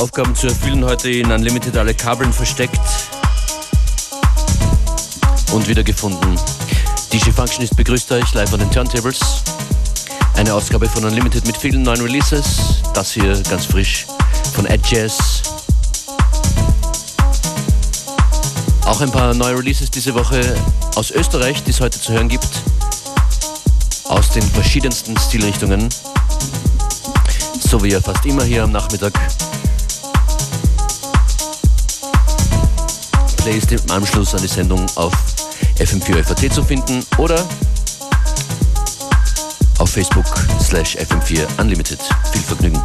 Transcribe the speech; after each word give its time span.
Aufgaben 0.00 0.34
zu 0.34 0.46
erfüllen 0.46 0.82
heute 0.82 1.10
in 1.10 1.30
Unlimited, 1.30 1.76
alle 1.76 1.92
Kabeln 1.92 2.32
versteckt 2.32 2.80
und 5.52 5.68
wiedergefunden. 5.68 6.38
DJ 7.12 7.30
Functionist 7.30 7.76
begrüßt 7.76 8.10
euch 8.12 8.32
live 8.32 8.50
an 8.54 8.60
den 8.60 8.70
Turntables. 8.70 9.20
Eine 10.36 10.54
Ausgabe 10.54 10.88
von 10.88 11.04
Unlimited 11.04 11.46
mit 11.46 11.54
vielen 11.54 11.82
neuen 11.82 12.00
Releases. 12.00 12.80
Das 12.94 13.12
hier 13.12 13.38
ganz 13.50 13.66
frisch 13.66 14.06
von 14.54 14.64
Ed 14.64 14.80
Jazz. 14.86 15.42
Auch 18.86 19.02
ein 19.02 19.12
paar 19.12 19.34
neue 19.34 19.58
Releases 19.58 19.90
diese 19.90 20.14
Woche 20.14 20.56
aus 20.94 21.10
Österreich, 21.10 21.62
die 21.62 21.72
es 21.72 21.80
heute 21.80 22.00
zu 22.00 22.14
hören 22.14 22.30
gibt. 22.30 22.48
Aus 24.04 24.30
den 24.30 24.42
verschiedensten 24.42 25.14
Stilrichtungen 25.18 25.90
so 27.70 27.80
wie 27.84 27.90
ja 27.92 28.00
fast 28.00 28.26
immer 28.26 28.42
hier 28.42 28.64
am 28.64 28.72
Nachmittag. 28.72 29.12
Playlist 33.42 33.72
im 33.72 33.90
Anschluss 33.90 34.34
an 34.34 34.42
die 34.42 34.48
Sendung 34.48 34.86
auf 34.96 35.14
FM4 35.78 36.22
FAT 36.24 36.52
zu 36.52 36.62
finden 36.62 37.02
oder 37.16 37.42
auf 39.78 39.90
Facebook 39.90 40.26
slash 40.60 40.96
FM4 40.96 41.46
Unlimited. 41.58 42.00
Viel 42.32 42.42
Vergnügen. 42.42 42.82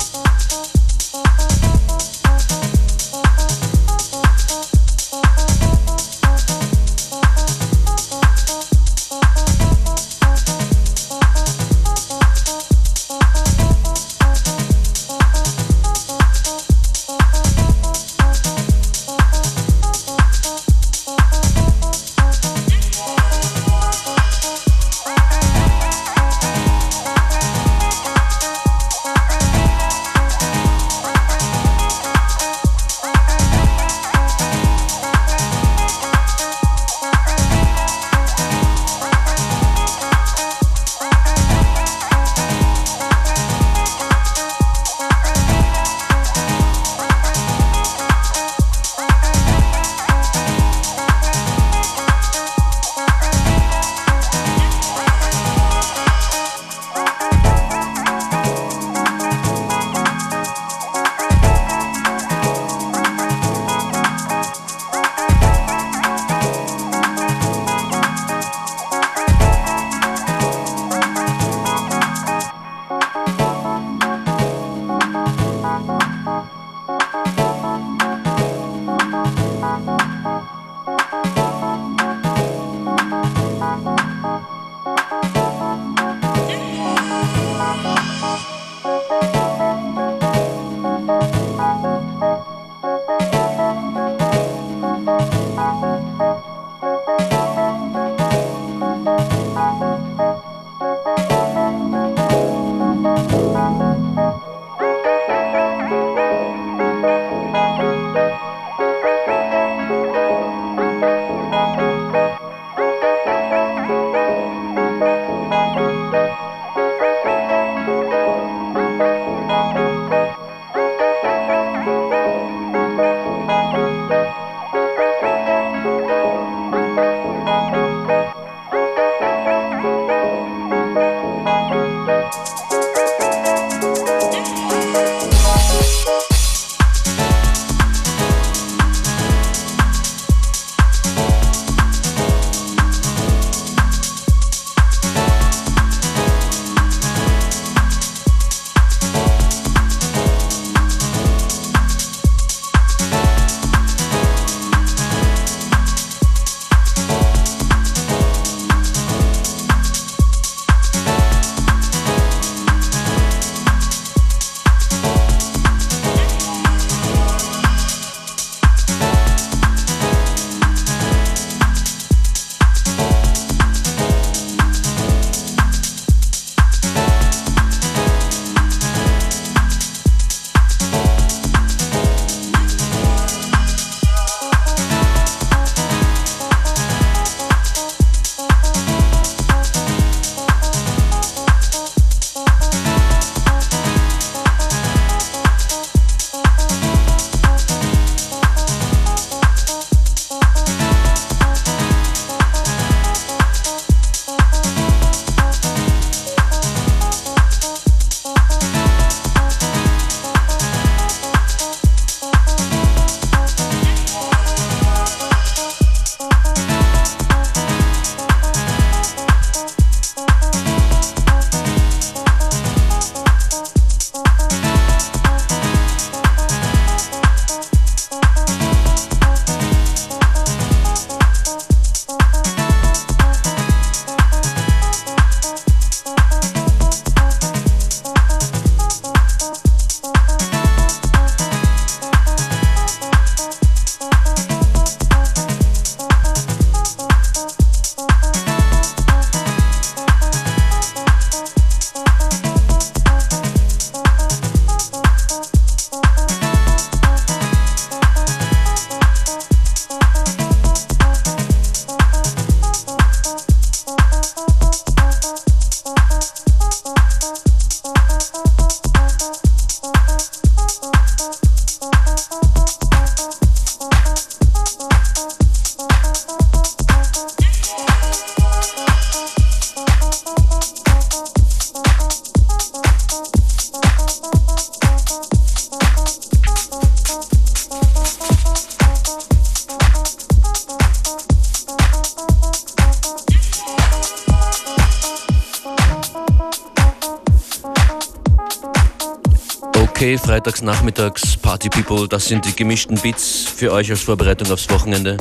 Hey, 299.98 300.18
freitags 300.18 300.62
nachmittags, 300.62 301.38
Party 301.38 301.70
People, 301.70 302.08
das 302.08 302.26
sind 302.26 302.44
die 302.44 302.54
gemischten 302.54 303.00
Beats 303.00 303.46
für 303.48 303.72
euch 303.72 303.90
als 303.90 304.02
Vorbereitung 304.02 304.52
aufs 304.52 304.70
Wochenende. 304.70 305.16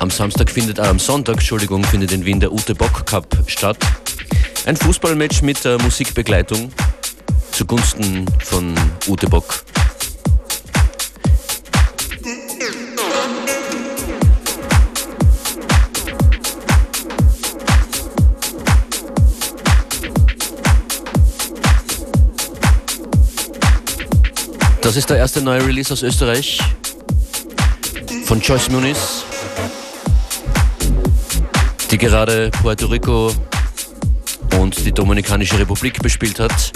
Am 0.00 0.10
Samstag 0.10 0.50
findet, 0.50 0.78
äh, 0.78 0.82
am 0.82 0.98
Sonntag, 0.98 1.36
Entschuldigung, 1.36 1.82
findet 1.82 2.12
in 2.12 2.24
Wien 2.26 2.38
der 2.38 2.52
Ute 2.52 2.74
Bock 2.74 3.06
Cup 3.06 3.26
statt. 3.46 3.78
Ein 4.66 4.76
Fußballmatch 4.76 5.40
mit 5.40 5.64
äh, 5.64 5.78
Musikbegleitung 5.78 6.70
zugunsten 7.52 8.26
von 8.40 8.74
Ute 9.08 9.28
Bock. 9.28 9.64
Das 24.92 24.98
ist 24.98 25.08
der 25.08 25.16
erste 25.16 25.40
neue 25.40 25.66
Release 25.66 25.90
aus 25.90 26.02
Österreich 26.02 26.58
von 28.26 28.42
Joyce 28.42 28.68
Muniz, 28.68 29.24
die 31.90 31.96
gerade 31.96 32.50
Puerto 32.60 32.88
Rico 32.88 33.32
und 34.60 34.84
die 34.84 34.92
Dominikanische 34.92 35.58
Republik 35.58 36.02
bespielt 36.02 36.38
hat 36.38 36.72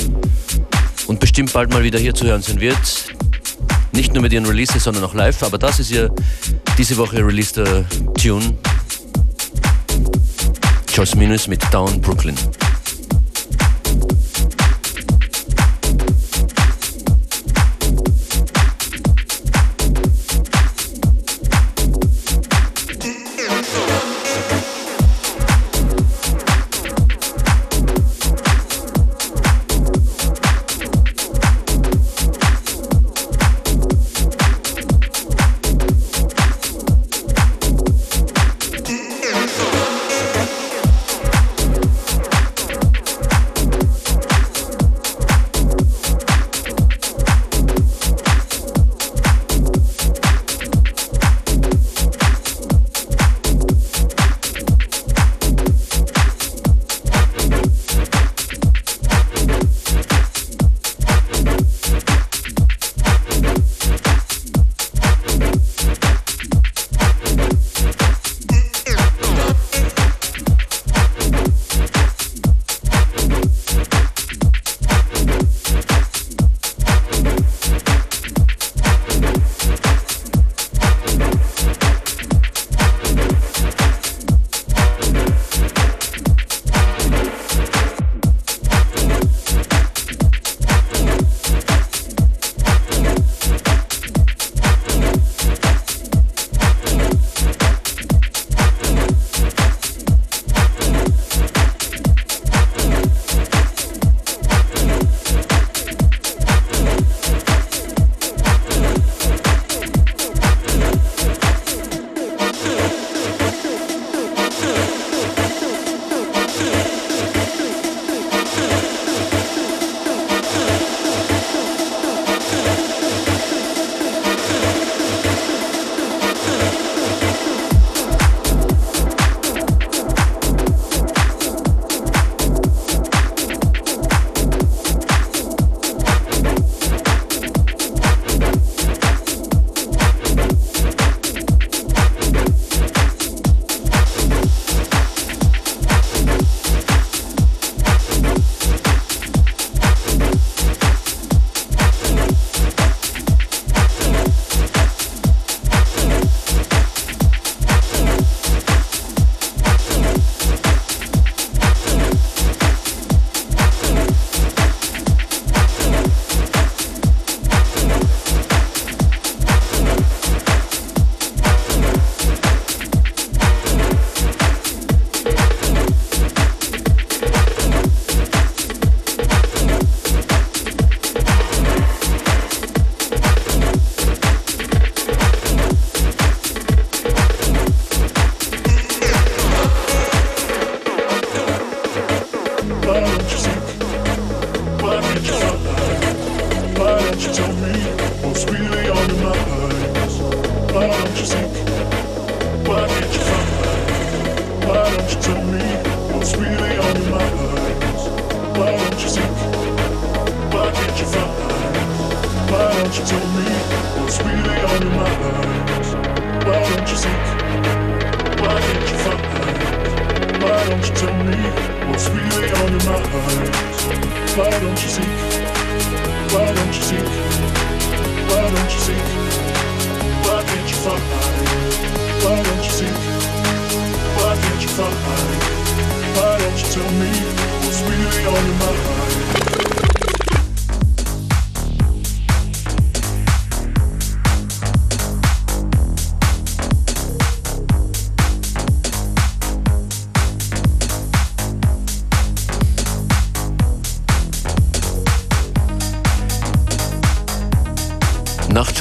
und 1.09 1.21
bestimmt 1.21 1.53
bald 1.53 1.71
mal 1.71 1.83
wieder 1.83 1.99
hier 1.99 2.15
zu 2.15 2.25
hören 2.25 2.41
sein 2.41 2.59
wird. 2.59 2.79
Nicht 3.93 4.15
nur 4.15 4.23
mit 4.23 4.33
ihren 4.33 4.47
Releases, 4.47 4.85
sondern 4.85 5.05
auch 5.05 5.13
live, 5.13 5.43
aber 5.43 5.59
das 5.59 5.79
ist 5.79 5.91
ihr 5.91 6.11
diese 6.79 6.97
Woche 6.97 7.19
releaseder 7.19 7.85
Tune. 8.15 8.57
Joyce 10.91 11.17
Muniz 11.17 11.49
mit 11.49 11.63
Down 11.71 12.01
Brooklyn. 12.01 12.35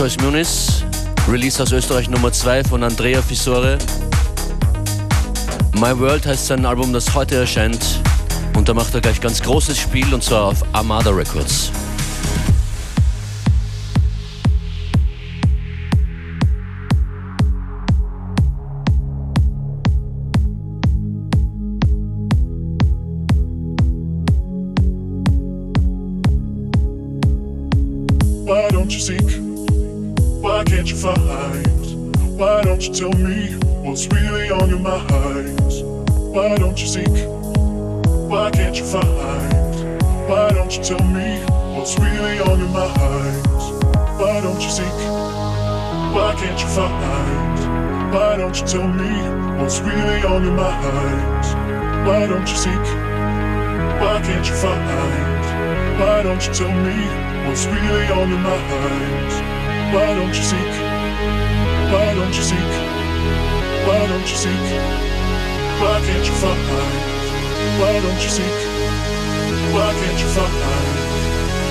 Choice 0.05 0.21
Munis, 0.21 0.83
Release 1.27 1.59
aus 1.59 1.71
Österreich 1.71 2.07
Nummer 2.07 2.31
2 2.31 2.65
von 2.65 2.83
Andrea 2.83 3.24
Fisore. 3.24 3.79
My 5.79 5.97
World 5.97 6.27
heißt 6.27 6.45
sein 6.45 6.63
Album, 6.63 6.93
das 6.93 7.15
heute 7.15 7.38
erscheint. 7.38 7.79
Und 8.55 8.69
da 8.69 8.75
macht 8.75 8.93
er 8.93 9.01
gleich 9.01 9.19
ganz 9.19 9.41
großes 9.41 9.79
Spiel 9.79 10.13
und 10.13 10.24
zwar 10.24 10.43
auf 10.43 10.63
Armada 10.74 11.09
Records. 11.09 11.71
Why 28.45 28.67
don't 28.69 28.93
you 28.93 29.00
see? 29.00 29.25
fight? 31.05 31.93
Why 32.39 32.63
don't 32.63 32.81
you 32.81 32.91
tell 32.91 33.13
me 33.13 33.53
what's 33.85 34.07
really 34.07 34.50
on 34.50 34.69
your 34.69 34.79
mind? 34.79 35.59
Why 36.33 36.57
don't 36.57 36.81
you 36.81 36.88
seek? 36.88 37.17
Why 38.31 38.50
can't 38.50 38.75
you 38.75 38.85
find? 38.85 39.75
Why 40.27 40.50
don't 40.50 40.75
you 40.75 40.83
tell 40.83 41.05
me 41.17 41.43
what's 41.75 42.00
really 42.00 42.39
on 42.39 42.57
your 42.57 42.69
mind? 42.69 43.45
Why 44.19 44.41
don't 44.41 44.59
you 44.59 44.71
seek? 44.71 44.97
Why 46.15 46.33
can't 46.39 46.59
you 46.59 46.69
find? 46.74 48.12
Why 48.12 48.38
don't 48.38 48.59
you 48.59 48.65
tell 48.65 48.88
me 48.88 49.13
what's 49.62 49.79
really 49.81 50.24
on 50.24 50.43
your 50.43 50.55
mind? 50.55 51.45
Why 52.07 52.25
don't 52.25 52.50
you 52.50 52.57
seek? 52.65 52.88
Why 54.01 54.21
can't 54.25 54.47
you 54.50 54.55
find? 54.55 56.00
Why 56.00 56.24
don't 56.24 56.41
you 56.47 56.53
tell 56.53 56.74
me 56.88 56.97
what's 57.45 57.65
really 57.67 58.07
on 58.07 58.27
your 58.29 58.39
mind? 58.39 59.31
Why 59.93 60.15
don't 60.15 60.35
you 60.35 60.43
seek? 60.43 60.84
Why 61.91 62.13
don't 62.13 62.36
you 62.36 62.44
seek? 62.44 62.74
Why 63.88 64.01
don't 64.08 64.27
you 64.32 64.38
seek? 64.46 64.67
Why 65.82 66.01
can't 66.05 66.25
you 66.25 66.36
find? 66.41 66.60
Why 67.79 68.00
don't 68.03 68.22
you 68.24 68.29
seek? 68.29 68.58
Why 69.74 69.91
can't 70.00 70.20
you 70.20 70.29
find? 70.38 70.55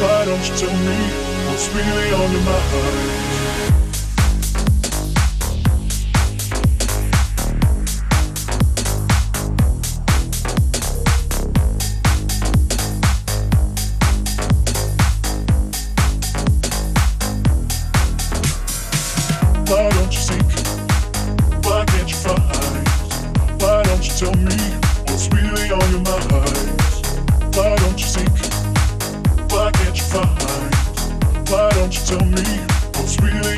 Why 0.02 0.24
don't 0.24 0.44
you 0.48 0.54
tell 0.56 0.76
me 0.88 0.98
what's 1.46 1.68
really 1.74 2.10
on 2.12 2.32
your 2.32 2.42
mind? 2.42 3.83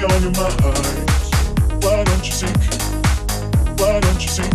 Why 0.06 2.04
don't 2.04 2.25
you 2.25 2.30
sink? 2.30 2.56
Why 3.76 3.98
don't 3.98 4.22
you 4.22 4.28
sink? 4.28 4.54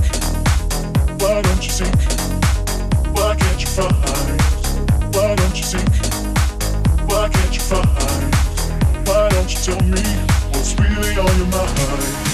Why 1.19 1.41
don't 1.41 1.65
you 1.65 1.69
sink? 1.69 1.95
Why 3.13 3.35
can't 3.35 3.59
you 3.59 3.67
find? 3.67 4.41
Why 5.13 5.35
don't 5.35 5.57
you 5.57 5.63
sink? 5.63 5.89
Why 7.09 7.27
can't 7.27 7.53
you 7.53 7.61
find? 7.61 8.35
Why 9.05 9.27
don't 9.29 9.53
you 9.53 9.59
tell 9.59 9.81
me 9.83 10.01
what's 10.51 10.73
really 10.79 11.17
on 11.17 11.37
your 11.37 11.47
mind? 11.47 12.30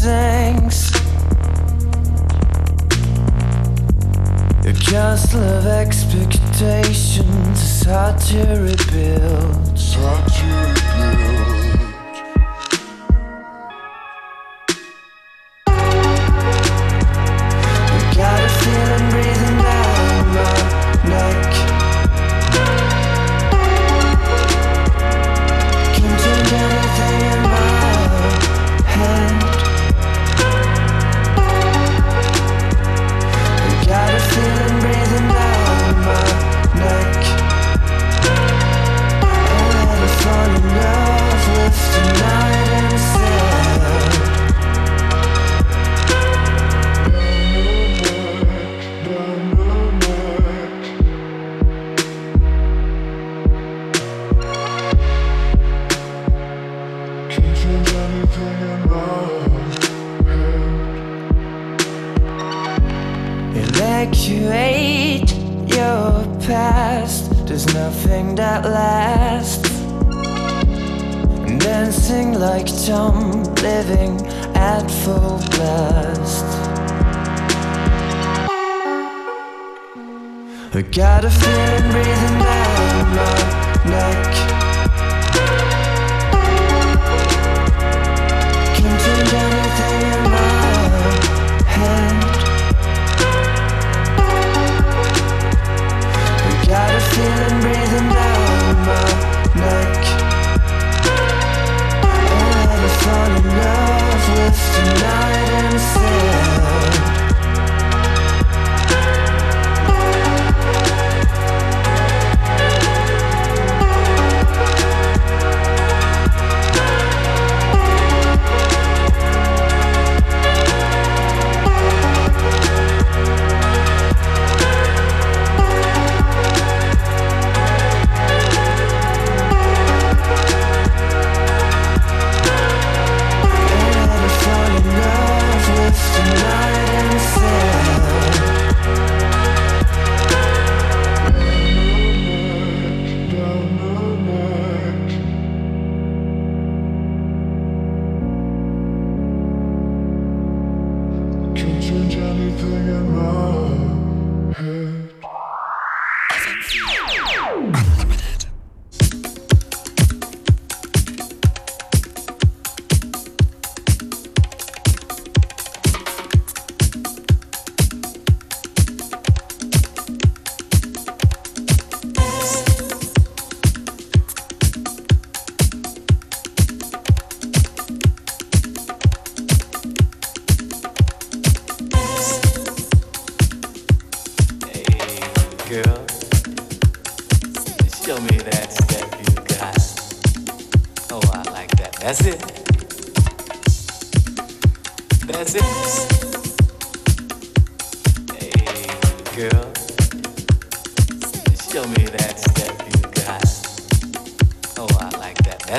sings. 0.00 0.90
Your 4.64 4.74
castle 4.74 5.42
of 5.42 5.66
expectations 5.66 7.62
is 7.62 7.82
hard 7.84 8.18
to 8.28 8.40
rebuild. 8.66 9.68
It's 9.72 9.94
hard 9.94 10.32
to 10.32 10.44
rebuild. 10.44 10.85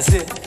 that's 0.10 0.32
it. 0.32 0.47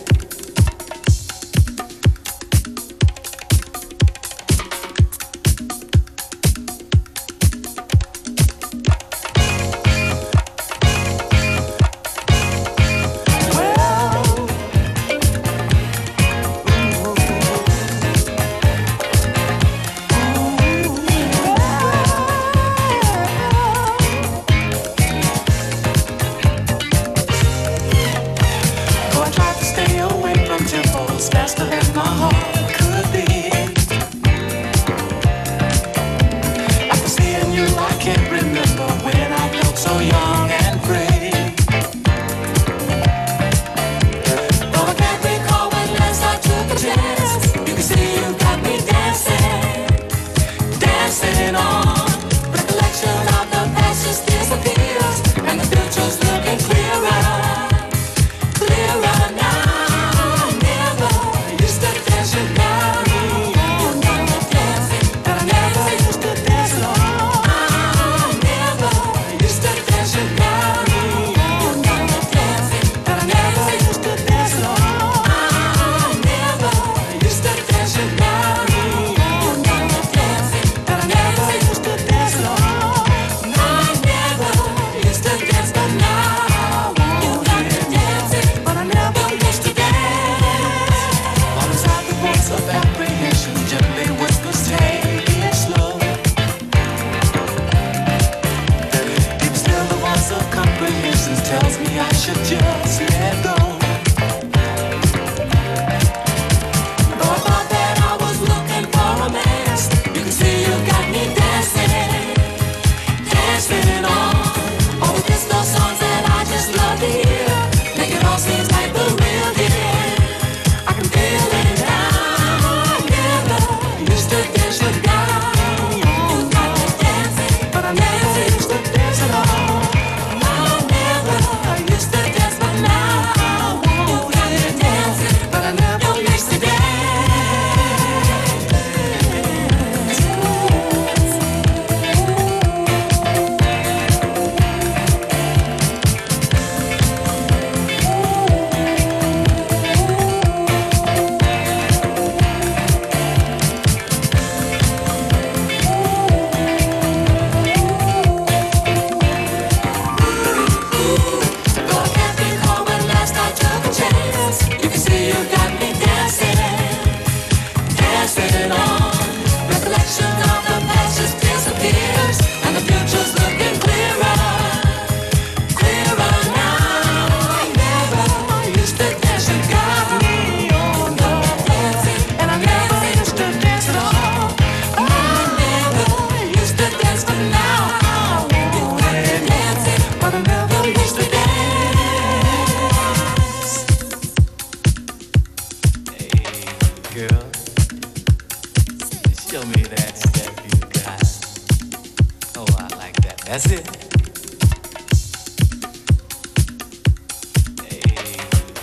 just 102.50 102.89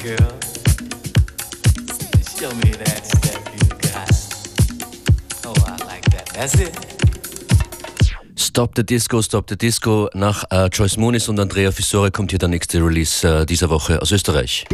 Oh. 0.09 0.37
Stop 8.37 8.71
the 8.75 8.83
Disco, 8.83 9.21
Stop 9.21 9.49
the 9.49 9.57
Disco. 9.57 10.09
Nach 10.13 10.45
äh, 10.49 10.67
Joyce 10.67 10.97
Moonis 10.97 11.27
und 11.27 11.39
Andrea 11.39 11.71
Fisore 11.71 12.09
kommt 12.09 12.31
hier 12.31 12.39
der 12.39 12.47
nächste 12.47 12.79
Release 12.79 13.27
äh, 13.27 13.45
dieser 13.45 13.69
Woche 13.69 14.01
aus 14.01 14.11
Österreich. 14.11 14.65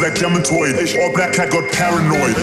Like 0.00 0.14
dementoid. 0.14 0.80
All 1.02 1.12
black 1.12 1.34
cat 1.34 1.50
got 1.50 1.70
paranoid. 1.72 2.34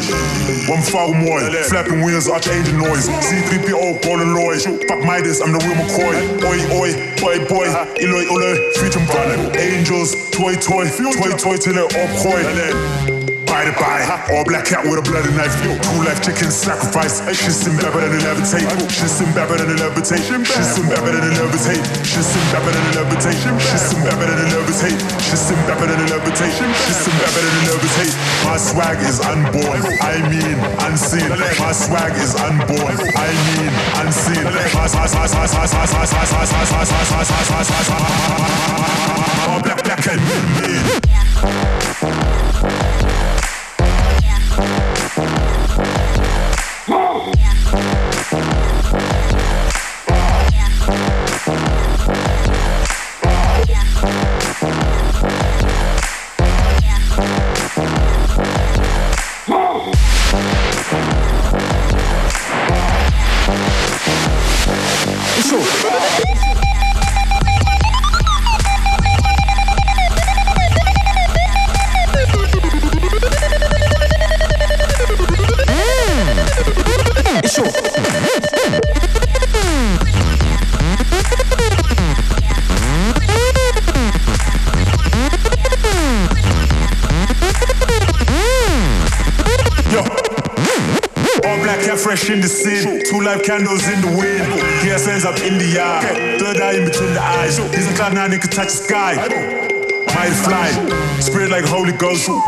One 0.70 0.84
foul 0.84 1.14
moy. 1.14 1.42
Flapping 1.64 2.04
wheels, 2.06 2.30
archangel 2.30 2.78
noise. 2.78 3.08
C3PO, 3.10 4.04
golden 4.04 4.36
Lloyd. 4.36 4.62
Fuck 4.62 5.04
Midas, 5.04 5.42
I'm 5.42 5.52
the 5.52 5.60
real 5.66 5.74
McCoy. 5.74 6.38
Oi, 6.46 6.60
oi, 6.78 7.16
boy, 7.20 7.46
boy. 7.50 7.66
Eloy, 8.00 8.26
Eloy, 8.30 9.06
brother. 9.08 9.58
Angels, 9.58 10.30
toy, 10.30 10.54
toy. 10.56 10.88
Toy, 10.88 11.36
toy 11.38 11.58
till 11.58 11.74
they're 11.74 11.84
all 11.84 12.22
coy. 12.22 13.17
To 13.58 13.74
bye. 13.74 14.06
All 14.30 14.46
black 14.46 14.70
cat 14.70 14.86
with 14.86 15.02
a 15.02 15.04
bloody 15.04 15.34
knife. 15.34 15.50
Cool 15.90 16.06
life 16.06 16.22
chicken 16.22 16.54
sacrifice. 16.54 17.26
She's 17.34 17.58
sim 17.58 17.74
better 17.82 18.06
than 18.06 18.14
a 18.14 18.22
levitate. 18.22 18.70
She's 18.86 19.10
sim 19.10 19.34
better 19.34 19.58
than 19.58 19.74
a 19.74 19.82
levitate. 19.82 20.22
She's 20.46 20.78
sim 20.78 20.86
better 20.86 21.10
than 21.10 21.26
a 21.26 21.42
levitate. 21.42 21.82
She's 22.06 22.22
sim 22.22 22.46
better 22.46 22.70
than 22.70 22.86
a 22.86 23.02
levitate. 23.02 23.42
She's 23.66 23.82
sim 23.82 23.98
better 24.06 24.30
than 24.30 24.46
a 24.46 24.54
levitate. 24.54 24.94
She's 25.26 25.42
sim 25.42 25.58
better 25.66 25.90
than 25.90 25.98
a 25.98 26.06
levitate. 26.06 26.54
She's 26.54 27.02
sim 27.02 27.18
better 27.18 27.42
than 27.42 27.58
a 27.58 27.74
levitate. 27.74 28.14
My 28.46 28.62
swag 28.62 29.02
is 29.02 29.18
unborn. 29.26 29.82
I 30.06 30.22
mean 30.30 30.62
unseen. 30.86 31.34
My 31.58 31.74
swag 31.74 32.14
is 32.14 32.38
unborn. 32.38 32.94
I 32.94 33.34
mean 33.50 33.74
unseen. 34.06 34.46
All 39.50 39.60
black 39.66 39.82
black 39.82 40.06
and 40.06 40.22
mean. 40.22 41.97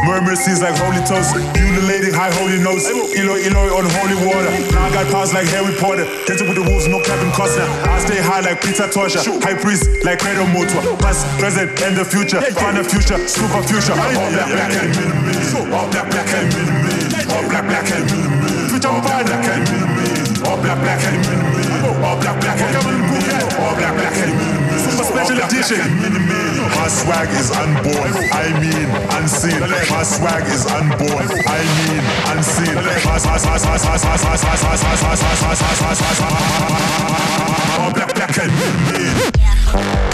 Murmur 0.07 0.35
seas 0.35 0.61
like 0.61 0.75
holy 0.79 1.03
toast. 1.03 1.35
Undulating 1.35 2.13
high 2.15 2.31
holy 2.39 2.59
notes. 2.63 2.87
Eloy, 2.89 3.43
Eloy 3.43 3.69
on 3.75 3.85
holy 3.99 4.17
water. 4.23 4.51
Now 4.71 4.87
I 4.87 4.91
got 4.91 5.05
powers 5.11 5.33
like 5.33 5.47
Harry 5.51 5.75
Potter. 5.75 6.07
Dancing 6.25 6.47
with 6.47 6.55
the 6.55 6.63
wolves, 6.63 6.87
no 6.87 7.03
Kevin 7.03 7.31
Costner. 7.35 7.67
I 7.87 7.99
stay 7.99 8.21
high 8.23 8.39
like 8.39 8.63
Peter 8.63 8.87
Tosha. 8.87 9.19
High 9.43 9.59
priest 9.59 9.89
like 10.03 10.19
Credo 10.19 10.47
Mutwa. 10.47 10.97
Past, 10.99 11.27
present, 11.39 11.75
and 11.81 11.97
the 11.97 12.05
future. 12.05 12.41
Find 12.55 12.77
the 12.77 12.83
future, 12.83 13.19
scoop 13.27 13.49
super 13.49 13.63
future. 13.67 13.93
All 13.93 14.31
black, 14.31 14.51
black, 14.51 14.73
and 14.79 14.91
minimis. 14.95 15.55
All 15.55 15.89
black, 15.89 16.07
black, 16.11 16.29
and 16.33 16.47
minimis. 16.53 17.27
All 17.31 17.43
black, 17.49 17.65
black, 17.65 17.91
and 17.91 18.05
minimis. 18.11 18.71
Future, 18.71 18.87
all 18.87 19.01
black, 19.01 19.25
black, 19.25 19.45
and 19.45 19.63
minimis. 19.69 20.41
All 20.43 20.57
black, 20.57 20.79
black, 20.79 21.03
and. 21.03 21.48
Super 25.29 25.45
special 25.45 25.59
edition. 25.59 25.93
My 26.73 26.87
swag 26.87 27.29
is 27.29 27.51
unborn. 27.51 28.13
I 28.33 28.49
mean 28.59 28.89
unseen. 29.13 29.59
My 29.59 30.01
swag 30.01 30.47
is 30.47 30.65
unborn. 30.65 31.29
I 31.45 31.61
mean 31.77 32.03
unseen. 32.33 32.73
Black, 37.93 38.15
black, 38.15 38.37
and 38.39 38.51
minimis. 38.51 40.08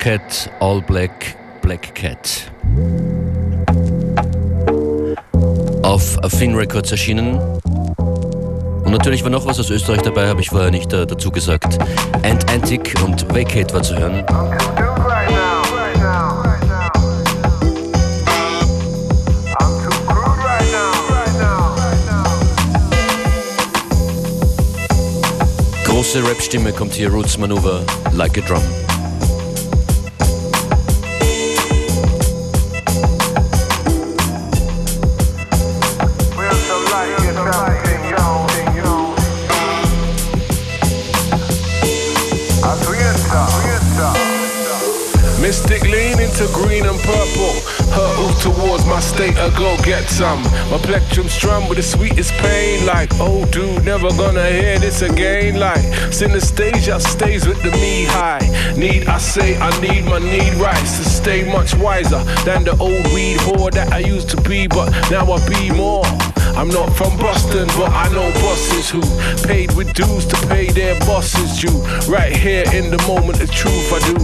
Cat 0.00 0.50
All 0.60 0.80
Black 0.80 1.36
Black 1.60 1.94
Cat. 1.94 2.50
Auf 5.82 6.18
Finn 6.38 6.54
Records 6.54 6.90
erschienen. 6.90 7.38
Und 7.98 8.92
natürlich 8.92 9.22
war 9.22 9.30
noch 9.30 9.44
was 9.44 9.60
aus 9.60 9.68
Österreich 9.68 10.00
dabei, 10.00 10.26
habe 10.26 10.40
ich 10.40 10.48
vorher 10.48 10.70
nicht 10.70 10.90
äh, 10.94 11.06
dazu 11.06 11.30
gesagt. 11.30 11.76
Ant 12.22 12.50
Antic 12.50 12.94
und 13.04 13.28
Vacate 13.28 13.74
war 13.74 13.82
zu 13.82 13.94
hören. 13.94 14.24
Große 25.84 26.26
Rap-Stimme 26.26 26.72
kommt 26.72 26.94
hier, 26.94 27.10
Roots 27.10 27.36
Maneuver, 27.36 27.82
Like 28.12 28.38
a 28.38 28.40
Drum. 28.40 28.62
Of 49.38 49.56
go 49.56 49.76
get 49.84 50.08
some. 50.08 50.42
My 50.70 50.78
plectrum 50.78 51.28
strum 51.28 51.68
with 51.68 51.78
the 51.78 51.82
sweetest 51.82 52.32
pain. 52.34 52.86
Like, 52.86 53.10
oh 53.14 53.44
dude, 53.46 53.84
never 53.84 54.08
gonna 54.10 54.48
hear 54.48 54.78
this 54.78 55.02
again. 55.02 55.58
Like, 55.58 55.84
synesthesia 56.10 57.00
stays 57.00 57.46
with 57.46 57.62
the 57.62 57.70
me 57.72 58.04
high. 58.04 58.46
Need, 58.76 59.06
I 59.08 59.18
say, 59.18 59.56
I 59.58 59.70
need 59.80 60.04
my 60.04 60.18
need 60.18 60.54
rights 60.54 60.98
to 60.98 61.04
stay 61.04 61.50
much 61.50 61.74
wiser 61.76 62.22
than 62.44 62.64
the 62.64 62.76
old 62.78 63.04
weed 63.12 63.38
whore 63.38 63.70
that 63.72 63.92
I 63.92 63.98
used 63.98 64.28
to 64.30 64.40
be, 64.40 64.66
but 64.66 64.90
now 65.10 65.30
I 65.32 65.38
be 65.48 65.70
more. 65.70 66.04
I'm 66.56 66.68
not 66.68 66.90
from 66.96 67.16
Boston, 67.18 67.66
but 67.78 67.90
I 67.90 68.08
know 68.12 68.30
bosses 68.40 68.90
who 68.90 69.00
paid 69.46 69.74
with 69.76 69.92
dues 69.94 70.26
to 70.26 70.36
pay 70.48 70.70
their 70.70 70.98
bosses 71.00 71.60
due. 71.60 71.80
Right 72.10 72.34
here 72.34 72.64
in 72.72 72.90
the 72.90 73.02
moment 73.06 73.40
of 73.40 73.50
truth, 73.50 73.92
I 73.92 73.98
do 74.10 74.18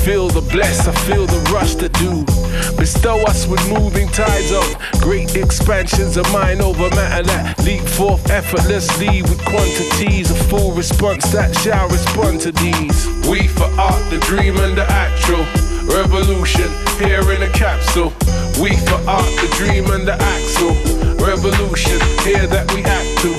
feel 0.00 0.28
the 0.28 0.40
bless, 0.40 0.86
I 0.86 0.92
feel 1.06 1.26
the 1.26 1.40
rush 1.52 1.74
to 1.76 1.88
do. 1.88 2.24
Bestow 2.76 3.18
us 3.24 3.46
with 3.46 3.60
moving 3.72 4.08
tides 4.08 4.52
of 4.52 4.64
great 5.00 5.36
expansions 5.36 6.16
of 6.16 6.30
mind 6.32 6.60
over 6.60 6.88
matter 6.90 7.24
that 7.24 7.58
leap 7.64 7.82
forth 7.82 8.30
effortlessly 8.30 9.22
with 9.22 9.44
quantities 9.44 10.30
of 10.30 10.38
full 10.48 10.72
response 10.72 11.30
that 11.32 11.54
shall 11.56 11.88
respond 11.88 12.40
to 12.42 12.52
these. 12.52 13.06
We 13.28 13.48
for 13.48 13.70
art, 13.78 14.10
the 14.10 14.18
dream 14.20 14.56
and 14.58 14.76
the 14.76 14.86
actual. 14.90 15.44
Revolution 15.90 16.70
here 16.98 17.32
in 17.32 17.42
a 17.42 17.50
capsule. 17.50 18.12
We 18.62 18.76
for 18.76 19.00
art, 19.08 19.26
the 19.40 19.52
dream 19.56 19.90
and 19.90 20.06
the 20.06 20.14
axle. 20.14 21.09
Revolution 21.20 22.00
here 22.24 22.46
that 22.46 22.72
we 22.74 22.82
act 22.82 23.18
to. 23.20 23.30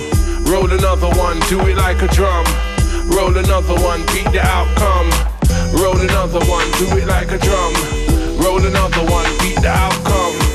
Roll 0.52 0.72
another 0.72 1.10
one, 1.18 1.40
do 1.50 1.60
it 1.68 1.78
like 1.78 2.02
a 2.04 2.08
drum. 2.08 2.46
Roll 3.10 3.36
another 3.36 3.76
one, 3.82 4.02
beat 4.14 4.30
the 4.32 4.42
outcome. 4.42 5.10
Roll 5.74 5.98
another 6.00 6.46
one, 6.46 6.70
do 6.78 6.86
it 6.98 7.08
like 7.08 7.32
a 7.32 7.40
drum. 7.40 7.74
Roll 8.38 8.64
another 8.64 9.04
one, 9.10 9.26
beat 9.40 9.60
the 9.62 9.70
outcome. 9.70 10.51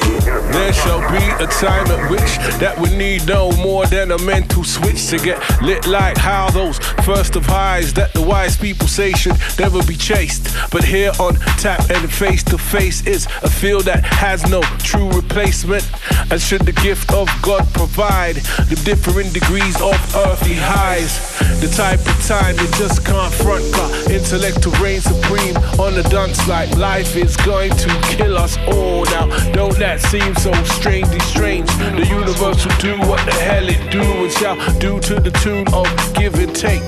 There 0.57 0.73
shall 0.73 1.01
be 1.13 1.45
a 1.45 1.47
time 1.47 1.87
at 1.89 2.11
which 2.11 2.39
that 2.61 2.79
we 2.81 2.89
need 2.97 3.27
no 3.29 3.53
more 3.59 3.85
than 3.87 4.11
a 4.11 4.19
mental 4.23 4.65
switch 4.65 5.07
to 5.09 5.19
get 5.19 5.39
lit 5.61 5.87
like 5.87 6.17
how 6.17 6.49
those 6.49 6.79
first 7.05 7.37
of 7.37 7.45
highs 7.45 7.93
that 7.93 8.15
the 8.15 8.23
wise 8.23 8.57
people 8.57 8.89
say 8.89 9.13
should 9.13 9.37
never 9.59 9.83
be 9.85 9.97
chased. 9.97 10.49
But 10.73 10.83
here 10.83 11.13
on 11.21 11.35
tap 11.61 11.91
and 11.91 12.11
face 12.11 12.43
to 12.45 12.57
face 12.57 13.07
is 13.07 13.27
a 13.43 13.51
field 13.51 13.85
that 13.85 14.03
has 14.07 14.49
no 14.51 14.63
true 14.79 15.11
replacement. 15.11 15.85
And 16.31 16.41
should 16.41 16.63
the 16.63 16.73
gift 16.73 17.13
of 17.13 17.29
God 17.43 17.69
provide 17.75 18.37
the 18.73 18.81
different 18.83 19.35
degrees 19.35 19.77
of 19.83 19.95
earthly 20.17 20.57
highs, 20.57 21.39
the 21.61 21.69
type 21.69 22.01
of 22.01 22.17
time 22.27 22.57
you 22.57 22.67
just 22.81 23.05
can't 23.05 23.33
front 23.35 23.65
car 23.75 23.91
intellect 24.11 24.63
to 24.63 24.71
reign 24.83 25.03
supreme 25.03 25.57
on 25.79 25.95
the 25.95 26.03
dunce 26.09 26.49
like 26.49 26.71
life 26.77 27.15
is 27.15 27.37
going 27.37 27.71
to 27.73 27.89
kill 28.17 28.39
us 28.39 28.57
all. 28.69 29.05
Now, 29.05 29.27
don't 29.53 29.79
that 29.79 30.01
seem 30.01 30.35
so 30.35 30.46
strangely 30.67 31.21
strange? 31.21 31.67
The 31.77 32.07
universe 32.07 32.65
will 32.65 32.79
do 32.79 32.99
what 33.09 33.25
the 33.25 33.33
hell 33.33 33.69
it 33.69 33.91
do 33.91 34.03
and 34.03 34.33
shall 34.33 34.57
do 34.79 35.01
to 35.01 35.21
the 35.21 35.31
tune 35.43 35.67
of 35.73 35.87
give 36.15 36.35
and 36.35 36.55
take. 36.55 36.83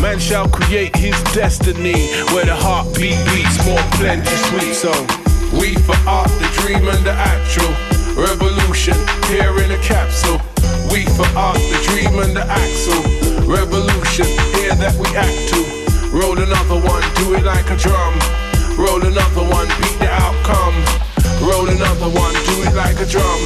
Man 0.00 0.18
shall 0.18 0.48
create 0.48 0.94
his 0.96 1.16
destiny 1.32 2.10
where 2.34 2.44
the 2.44 2.54
heartbeat 2.54 3.18
beats 3.32 3.58
more 3.66 3.82
plenty 3.96 4.36
sweet. 4.48 4.74
So, 4.74 4.92
we 5.58 5.74
for 5.86 5.96
art, 6.06 6.28
the 6.42 6.48
dream 6.60 6.88
and 6.88 7.04
the 7.04 7.12
actual 7.12 7.72
revolution 8.18 8.98
here 9.30 9.54
in 9.62 9.70
a 9.70 9.80
capsule. 9.82 10.40
We 10.92 11.04
for 11.16 11.28
art, 11.36 11.56
the 11.56 11.78
dream 11.88 12.18
and 12.18 12.36
the 12.36 12.44
axle. 12.44 13.02
Revolution 13.48 14.26
here 14.58 14.74
that 14.76 14.94
we 15.00 15.08
act 15.16 15.48
to. 15.54 15.60
Roll 16.12 16.36
another 16.36 16.80
one, 16.80 17.04
do 17.16 17.34
it 17.34 17.44
like 17.44 17.70
a 17.70 17.76
drum. 17.76 18.14
Roll 18.76 19.02
another 19.02 19.27
another 21.88 22.18
one, 22.18 22.32
do 22.44 22.62
it 22.62 22.74
like 22.74 23.00
a 23.00 23.06
drum. 23.06 23.40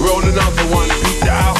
Roll 0.00 0.22
another 0.22 0.74
one, 0.74 0.88
beat 1.02 1.20
the 1.20 1.30
outcome. 1.30 1.57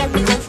Anytime 0.00 0.12
we 0.14 0.39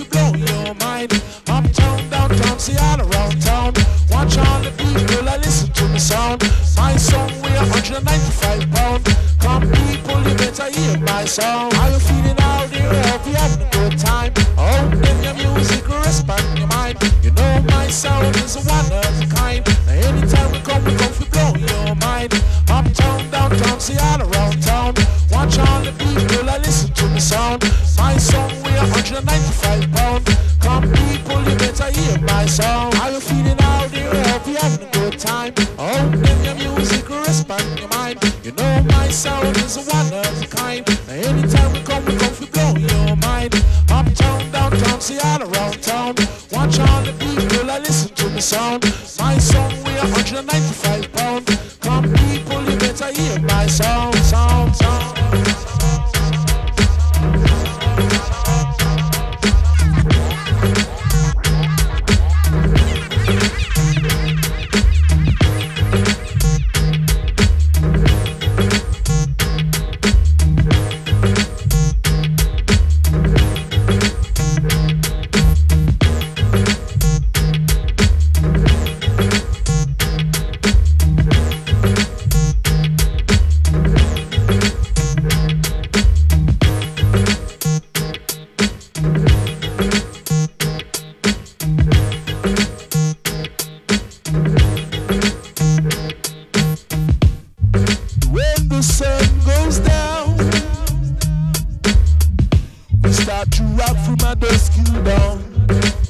Start 103.12 103.51
to 103.51 103.64
rock 103.64 103.97
from 104.05 104.16
my 104.22 104.34
dusky 104.36 104.84
dawn. 105.03 106.01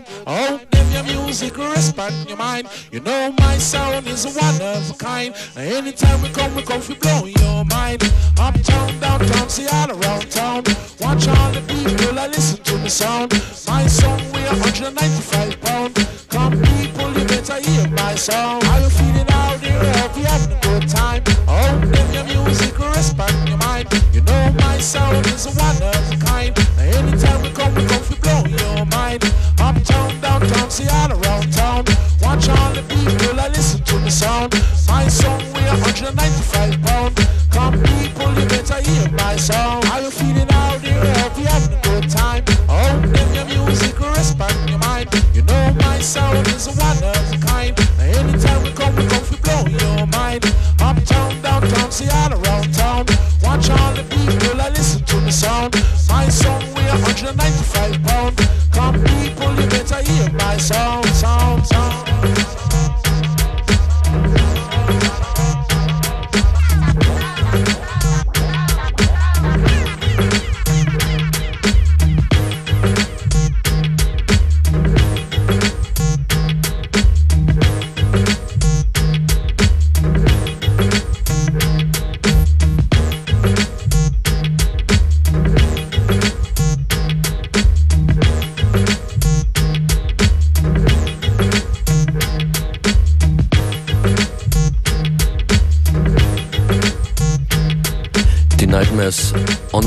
Time. 0.00 0.24
Oh, 0.26 0.58
hope 0.58 0.70
them 0.70 0.92
your 0.92 1.02
music 1.04 1.56
respond 1.56 2.28
your 2.28 2.36
mind. 2.36 2.68
You 2.90 3.00
know 3.00 3.32
my 3.38 3.56
sound 3.58 4.06
is 4.06 4.24
one 4.24 4.60
of 4.60 4.90
a 4.90 4.94
kind. 4.94 5.34
Anytime 5.56 6.22
we 6.22 6.28
come, 6.30 6.54
we 6.54 6.62
come 6.62 6.80
to 6.82 6.94
blow 6.94 7.24
your 7.24 7.64
mind. 7.66 8.02
Uptown, 8.38 8.98
downtown, 9.00 9.48
see 9.48 9.66
all 9.66 9.90
around 9.90 10.30
town. 10.30 10.64
Watch 11.00 11.28
all 11.28 11.52
the 11.52 11.62
people, 11.68 12.18
I 12.18 12.26
listen 12.28 12.62
to 12.64 12.76
the 12.78 12.90
sound. 12.90 13.32
My 13.66 13.86
song, 13.86 14.20
we 14.32 14.40
are 14.46 14.56
195 14.56 15.60
pound. 15.60 15.94
Come 16.28 16.52
people, 16.62 17.12
you 17.12 17.24
better 17.26 17.60
hear 17.60 17.88
my 17.90 18.14
song. 18.14 18.62
How 18.62 18.78
you 18.78 18.88
feeling 18.90 19.26
out 19.30 19.60
there? 19.60 19.80
I 19.80 19.98
hope 19.98 20.16
you're 20.16 20.26
having 20.26 20.56
a 20.56 20.60
good 20.60 20.88
time. 20.88 21.22
Oh, 21.48 21.78
them 21.78 22.12
your 22.14 22.24
music 22.24 22.78
respond 22.78 23.48
your 23.48 23.58
mind. 23.58 23.88
You 24.12 24.20
know 24.22 24.52
my 24.58 24.78
sound 24.78 25.26
is 25.26 25.46
one 25.46 25.82
of 25.82 26.15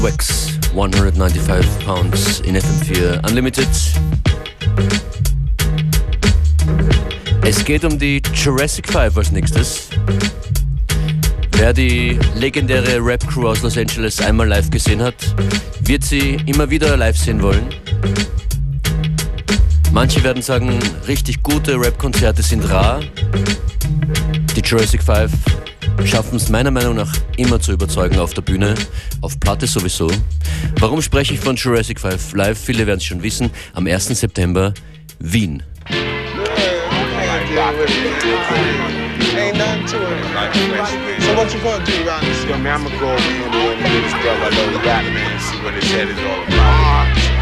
Wax, 0.01 0.57
195 0.69 1.85
Pounds 1.85 2.39
in 2.41 2.55
FM4 2.55 3.27
Unlimited. 3.27 3.67
Es 7.43 7.65
geht 7.65 7.83
um 7.83 7.99
die 7.99 8.21
Jurassic 8.33 8.87
5 8.87 9.17
als 9.17 9.31
nächstes. 9.31 9.89
Wer 11.51 11.73
die 11.73 12.17
legendäre 12.35 13.03
Rap-Crew 13.03 13.49
aus 13.49 13.61
Los 13.61 13.77
Angeles 13.77 14.21
einmal 14.21 14.47
live 14.47 14.69
gesehen 14.69 15.01
hat, 15.01 15.15
wird 15.81 16.03
sie 16.03 16.37
immer 16.45 16.69
wieder 16.69 16.95
live 16.95 17.17
sehen 17.17 17.41
wollen. 17.41 17.67
Manche 19.91 20.23
werden 20.23 20.41
sagen, 20.41 20.79
richtig 21.07 21.43
gute 21.43 21.79
Rap-Konzerte 21.79 22.41
sind 22.41 22.69
rar. 22.69 23.01
Die 24.55 24.61
Jurassic 24.61 25.03
5 25.03 25.31
schaffen 26.05 26.37
es 26.37 26.49
meiner 26.49 26.71
Meinung 26.71 26.95
nach 26.95 27.11
immer 27.37 27.59
zu 27.59 27.71
überzeugen 27.71 28.19
auf 28.19 28.33
der 28.33 28.41
Bühne, 28.41 28.75
auf 29.21 29.39
Platte 29.39 29.67
sowieso. 29.67 30.09
Warum 30.79 31.01
spreche 31.01 31.33
ich 31.33 31.39
von 31.39 31.55
Jurassic 31.55 31.99
5 31.99 32.33
live? 32.33 32.57
Viele 32.57 32.87
werden 32.87 32.99
es 32.99 33.05
schon 33.05 33.21
wissen. 33.23 33.49
Am 33.73 33.87
1. 33.87 34.07
September 34.07 34.73
Wien. 35.19 35.63
Ain't 39.35 39.57
nothing 39.57 39.85
to 39.87 39.97
it. 39.97 41.21
So 41.21 41.33
what 41.35 41.53
you 41.53 41.59
gonna 41.61 41.85
do 41.85 42.07
around 42.07 42.25
this? 42.25 42.43
Yo, 42.45 42.57
man, 42.57 42.81
I'ma 42.81 42.89
go 42.99 43.11
over 43.11 43.21
here 43.21 43.47
and 43.47 43.81
meet 43.81 44.01
this 44.03 44.13
brother, 44.13 44.49
little 44.49 44.81
rap 44.81 45.03
man, 45.05 45.39
see 45.39 45.57
what 45.63 45.73
his 45.73 45.91
head 45.91 46.07
is 46.07 46.17
all 46.19 46.43
about. 46.43 47.38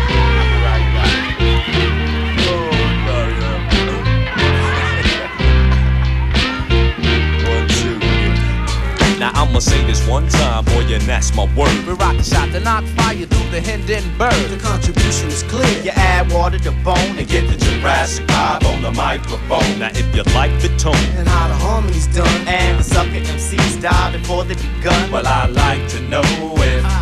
Now 9.27 9.43
I'ma 9.43 9.59
say 9.59 9.85
this 9.85 10.07
one 10.07 10.25
time, 10.29 10.63
boy, 10.63 10.87
and 10.87 11.03
that's 11.03 11.35
my 11.35 11.43
word. 11.53 11.85
We 11.85 11.91
rock 11.95 12.15
the 12.15 12.23
shot 12.23 12.49
to 12.53 12.61
knock 12.61 12.85
fire 12.95 13.25
through 13.25 13.49
the 13.51 13.59
Hindenburg. 13.59 14.31
The 14.49 14.55
contribution 14.55 15.27
is 15.27 15.43
clear. 15.43 15.67
You 15.83 15.91
add 15.91 16.31
water 16.31 16.57
to 16.59 16.71
bone 16.71 17.17
and 17.19 17.27
get 17.27 17.43
the 17.49 17.57
Jurassic 17.57 18.25
vibe 18.27 18.63
on 18.63 18.81
the 18.81 18.93
microphone. 18.93 19.79
Now 19.79 19.89
if 19.91 20.15
you 20.15 20.23
like 20.33 20.53
the 20.61 20.69
tone, 20.77 20.95
And 21.19 21.27
how 21.27 21.49
the 21.49 21.55
harmony's 21.55 22.07
done. 22.07 22.47
And 22.47 22.79
the 22.79 22.83
sucker 22.83 23.19
MCs 23.19 23.81
die 23.81 24.11
before 24.17 24.45
they 24.45 24.55
begun. 24.55 25.11
well 25.11 25.27
I 25.27 25.47
like 25.47 25.89
to 25.89 25.99
know 26.07 26.21
if 26.23 26.39
you 26.39 26.96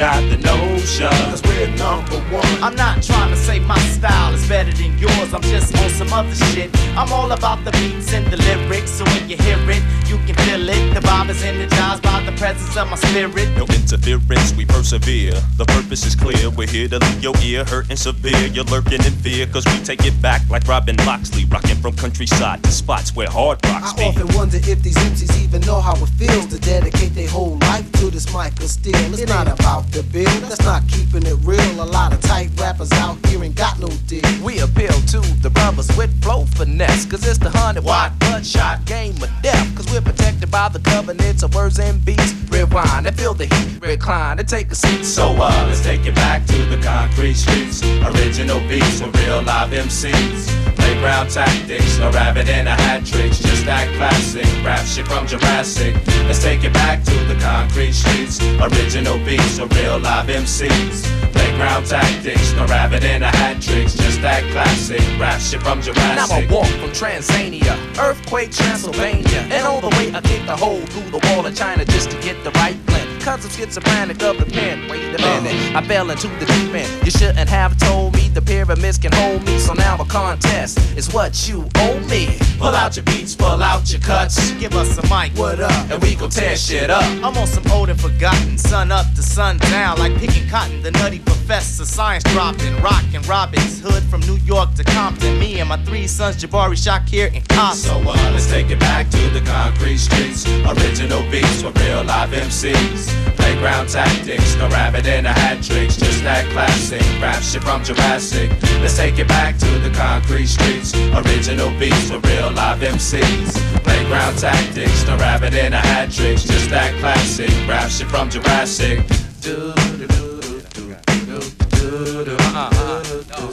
got 0.00 0.22
the 0.30 0.38
notion. 0.38 1.12
Cause 1.28 1.42
we're 1.44 1.68
number 1.76 2.16
one. 2.32 2.62
I'm 2.64 2.74
not 2.74 3.02
trying 3.02 3.28
to 3.28 3.36
say 3.36 3.58
my 3.60 3.78
style 3.80 4.32
is 4.32 4.48
better 4.48 4.72
than 4.72 4.96
yours. 4.96 5.34
I'm 5.34 5.42
just 5.42 5.76
on 5.76 5.90
some 5.90 6.10
other 6.10 6.34
shit. 6.34 6.70
I'm 6.96 7.12
all 7.12 7.30
about 7.30 7.62
the 7.66 7.72
beats 7.72 8.14
and 8.14 8.24
the 8.32 8.38
lyrics. 8.38 8.92
So 8.92 9.04
when 9.04 9.28
you 9.28 9.36
hear 9.36 9.60
it, 9.68 9.82
you 10.08 10.16
can 10.24 10.34
feel 10.46 10.66
it. 10.66 10.94
The 10.94 11.00
vibe 11.00 11.28
is 11.28 11.42
energized 11.44 12.02
by 12.02 12.22
the 12.22 12.32
presence 12.32 12.74
of 12.78 12.88
my 12.88 12.96
spirit. 12.96 13.48
No 13.58 13.66
interference, 13.66 14.54
we 14.54 14.64
persevere. 14.64 15.36
The 15.58 15.66
purpose 15.66 16.06
is 16.06 16.16
clear. 16.16 16.48
We're 16.48 16.66
here 16.66 16.88
to 16.88 16.98
leave 16.98 17.22
your 17.22 17.34
ear 17.42 17.66
hurting 17.66 17.96
severe. 17.96 18.46
You're 18.46 18.64
lurking 18.64 19.04
in 19.04 19.12
fear, 19.20 19.46
cause 19.48 19.66
we 19.66 19.84
take 19.84 20.06
it 20.06 20.16
back 20.22 20.40
like 20.48 20.66
Robin 20.66 20.96
Loxley, 21.04 21.44
rocking 21.44 21.76
from 21.76 21.94
countryside 21.96 22.62
to 22.64 22.70
spots 22.72 23.14
where 23.14 23.28
hard 23.28 23.58
rocks 23.66 23.92
I 23.92 23.96
be. 23.96 24.04
often 24.04 24.34
wonder 24.34 24.56
if 24.56 24.82
these 24.82 24.96
MCs 24.96 25.42
even 25.44 25.60
know 25.62 25.80
how 25.80 25.92
it 25.92 26.08
feels 26.16 26.46
to 26.46 26.58
dedicate 26.58 27.14
their 27.14 27.28
whole 27.28 27.58
life 27.68 27.90
to 28.00 28.10
this 28.10 28.32
mic 28.32 28.58
of 28.60 28.70
steel. 28.70 28.96
It's 29.12 29.28
not 29.28 29.46
about 29.46 29.89
the 29.90 30.02
bill, 30.04 30.40
that's 30.48 30.64
not 30.64 30.86
keeping 30.88 31.26
it 31.26 31.36
real. 31.42 31.82
A 31.82 31.84
lot 31.84 32.12
of 32.12 32.20
tight 32.20 32.50
rappers 32.58 32.92
out 32.92 33.24
here 33.26 33.42
ain't 33.42 33.54
got 33.54 33.78
no 33.78 33.88
deal. 34.06 34.22
We 34.42 34.60
appeal 34.60 34.92
to 34.92 35.20
the 35.42 35.50
brothers 35.50 35.88
with 35.96 36.10
flow 36.22 36.44
finesse. 36.44 37.06
Cause 37.06 37.26
it's 37.26 37.38
the 37.38 37.50
100 37.50 37.84
watt 37.84 38.18
bloodshot 38.18 38.84
game 38.84 39.14
of 39.22 39.30
death. 39.42 39.76
Cause 39.76 39.90
we're 39.92 40.00
protected 40.00 40.50
by 40.50 40.68
the 40.68 40.80
covenants 40.80 41.42
of 41.42 41.54
words 41.54 41.78
and 41.78 42.04
beats. 42.04 42.34
Rewind 42.50 43.06
and 43.06 43.16
feel 43.16 43.34
the 43.34 43.46
heat, 43.46 43.80
recline 43.80 44.38
and 44.38 44.48
take 44.48 44.70
a 44.70 44.74
seat. 44.74 45.04
So 45.04 45.28
uh, 45.36 45.64
let's 45.66 45.82
take 45.82 46.06
it 46.06 46.14
back 46.14 46.46
to 46.46 46.64
the 46.66 46.78
concrete 46.82 47.34
streets. 47.34 47.82
Original 47.82 48.60
beats 48.68 49.00
with 49.00 49.14
real 49.24 49.42
live 49.42 49.70
MCs. 49.70 50.79
Playground 50.90 51.30
tactics, 51.30 51.98
no 51.98 52.10
rabbit 52.10 52.48
in 52.48 52.66
a 52.66 52.74
hat 52.74 53.06
tricks. 53.06 53.38
Just 53.38 53.64
that 53.64 53.86
classic 53.96 54.44
rap 54.64 54.84
shit 54.84 55.06
from 55.06 55.24
Jurassic. 55.24 55.94
Let's 56.26 56.42
take 56.42 56.64
it 56.64 56.72
back 56.72 57.04
to 57.04 57.14
the 57.30 57.36
concrete 57.36 57.92
streets. 57.92 58.42
Original 58.58 59.16
beats 59.24 59.60
with 59.60 59.72
real 59.78 60.00
live 60.00 60.26
MCs. 60.26 61.06
Playground 61.30 61.86
tactics, 61.86 62.52
no 62.54 62.66
rabbit 62.66 63.04
in 63.04 63.22
a 63.22 63.30
hat 63.30 63.62
tricks. 63.62 63.94
Just 63.94 64.20
that 64.22 64.42
classic 64.50 65.00
rap 65.20 65.40
shit 65.40 65.62
from 65.62 65.78
And 65.78 66.18
I'ma 66.18 66.52
walk 66.52 66.66
from 66.66 66.90
Transania, 66.90 67.78
earthquake 67.96 68.50
Transylvania, 68.50 69.46
and 69.46 69.64
all 69.68 69.80
the 69.80 69.90
way 69.90 70.12
I 70.12 70.20
kick 70.20 70.44
the 70.44 70.56
hole 70.56 70.84
through 70.86 71.10
the 71.12 71.24
wall 71.28 71.46
of 71.46 71.54
China 71.54 71.84
just 71.84 72.10
to 72.10 72.20
get 72.20 72.42
the 72.42 72.50
right 72.58 72.74
blend. 72.86 73.09
Cause 73.20 73.44
I'm 73.44 73.50
schizophrenic 73.50 74.22
of 74.22 74.38
the 74.38 74.46
pen. 74.46 74.88
Wait 74.88 75.14
a 75.14 75.18
minute, 75.18 75.76
I 75.76 75.86
fell 75.86 76.10
into 76.10 76.28
the 76.28 76.46
deep 76.46 76.74
end. 76.74 77.04
You 77.04 77.10
shouldn't 77.10 77.50
have 77.50 77.76
told 77.78 78.14
me 78.14 78.28
the 78.28 78.40
pyramids 78.40 78.96
can 78.96 79.12
hold 79.12 79.44
me. 79.44 79.58
So 79.58 79.74
now 79.74 79.96
a 80.00 80.06
contest 80.06 80.78
is 80.96 81.12
what 81.12 81.46
you 81.46 81.68
owe 81.76 82.00
me. 82.08 82.38
Pull 82.58 82.74
out 82.74 82.96
your 82.96 83.04
beats, 83.04 83.34
pull 83.34 83.62
out 83.62 83.92
your 83.92 84.00
cuts. 84.00 84.52
Give 84.52 84.74
us 84.74 84.96
a 84.96 85.02
mic, 85.02 85.36
what 85.38 85.60
up? 85.60 85.90
And 85.90 86.02
we 86.02 86.14
gon' 86.14 86.30
tear 86.30 86.56
shit 86.56 86.88
up. 86.88 87.04
I'm 87.22 87.36
on 87.36 87.46
some 87.46 87.70
old 87.70 87.90
and 87.90 88.00
forgotten, 88.00 88.56
sun 88.56 88.90
up 88.90 89.06
to 89.14 89.22
sun 89.22 89.58
down, 89.58 89.98
like 89.98 90.14
picking 90.16 90.48
cotton. 90.48 90.82
The 90.82 90.90
nutty 90.92 91.18
professor, 91.18 91.84
science 91.84 92.24
dropping, 92.24 92.80
rockin' 92.80 93.22
Robin's 93.22 93.80
Hood 93.80 94.02
from 94.04 94.20
New 94.20 94.38
York 94.38 94.74
to 94.74 94.84
Compton. 94.84 95.38
Me 95.38 95.60
and 95.60 95.68
my 95.68 95.82
three 95.84 96.06
sons, 96.06 96.42
Jabari, 96.42 96.76
Shakir, 96.76 97.34
and 97.34 97.46
Compton. 97.48 97.76
So 97.76 97.98
uh, 98.00 98.30
let's 98.32 98.48
take 98.50 98.70
it 98.70 98.80
back 98.80 99.10
to 99.10 99.30
the 99.30 99.42
concrete 99.42 99.98
streets. 99.98 100.46
Original 100.64 101.22
beats 101.30 101.60
for 101.62 101.70
real 101.72 102.02
live 102.04 102.30
MCs. 102.30 103.09
Playground 103.36 103.88
tactics, 103.88 104.56
no 104.56 104.68
rabbit 104.68 105.06
in 105.06 105.26
a 105.26 105.32
hat 105.32 105.62
tricks. 105.62 105.96
Just 105.96 106.22
that 106.22 106.44
classic 106.52 107.02
rap 107.20 107.42
shit 107.42 107.62
from 107.62 107.82
Jurassic. 107.84 108.50
Let's 108.80 108.96
take 108.96 109.18
it 109.18 109.28
back 109.28 109.58
to 109.58 109.78
the 109.78 109.90
concrete 109.90 110.46
streets. 110.46 110.94
Original 110.94 111.70
beats 111.78 112.10
with 112.10 112.24
real 112.26 112.50
live 112.52 112.80
MCs. 112.80 113.54
Playground 113.82 114.38
tactics, 114.38 115.06
no 115.06 115.16
rabbit 115.16 115.54
in 115.54 115.72
a 115.72 115.78
hat 115.80 116.10
tricks. 116.10 116.44
Just 116.44 116.70
that 116.70 116.94
classic 117.00 117.50
rap 117.68 117.90
shit 117.90 118.08
from 118.08 118.30
Jurassic. 118.30 119.06
Do, 119.40 119.72
do, 119.74 120.06
do, 120.06 120.06
do, 120.06 120.60
do, 120.74 120.94
do, 121.26 121.40
do, 121.70 122.24
do. 122.24 122.36
Uh, 122.40 122.70
uh, 122.72 123.02
uh. 123.34 123.50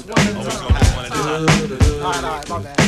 Alright, 2.08 2.24
alright, 2.24 2.50
my 2.50 2.60
bad. 2.60 2.78
Everybody 2.78 2.87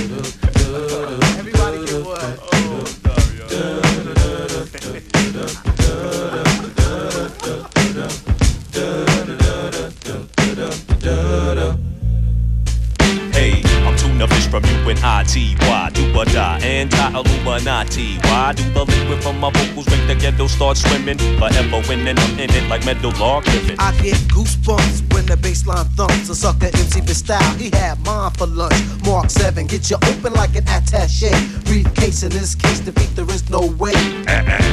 Why 16.19 16.28
die? 16.39 16.59
Anti-Illuminati. 16.63 18.17
Why 18.23 18.53
do 18.53 18.63
the 18.71 18.85
liquid 18.85 19.21
from 19.21 19.39
my 19.39 19.51
vocals 19.51 19.87
make 19.91 20.07
the 20.07 20.15
ghetto 20.15 20.47
start 20.47 20.77
swimming? 20.77 21.19
Forever 21.37 21.81
winning, 21.87 22.17
I'm 22.17 22.39
in 22.39 22.49
it 22.49 22.69
like 22.69 22.85
metal 22.85 23.11
log. 23.19 23.43
I 23.47 23.91
get 24.01 24.19
goosebumps 24.31 25.13
when 25.13 25.25
the 25.25 25.35
baseline 25.35 25.87
thumps. 25.97 26.29
A 26.29 26.35
sucker 26.35 26.67
MC 26.67 27.01
with 27.01 27.17
style, 27.17 27.53
he 27.55 27.69
had 27.71 27.99
mine 28.05 28.31
for 28.31 28.47
lunch. 28.47 28.79
Marc 29.03 29.29
7, 29.29 29.67
get 29.67 29.89
you 29.89 29.97
open 30.11 30.33
like 30.33 30.55
an 30.55 30.63
attache. 30.67 31.35
Briefcase 31.65 32.23
in 32.23 32.31
this 32.31 32.55
case, 32.55 32.79
defeat 32.79 33.11
there 33.15 33.29
is 33.35 33.49
no 33.49 33.61
way. 33.83 33.99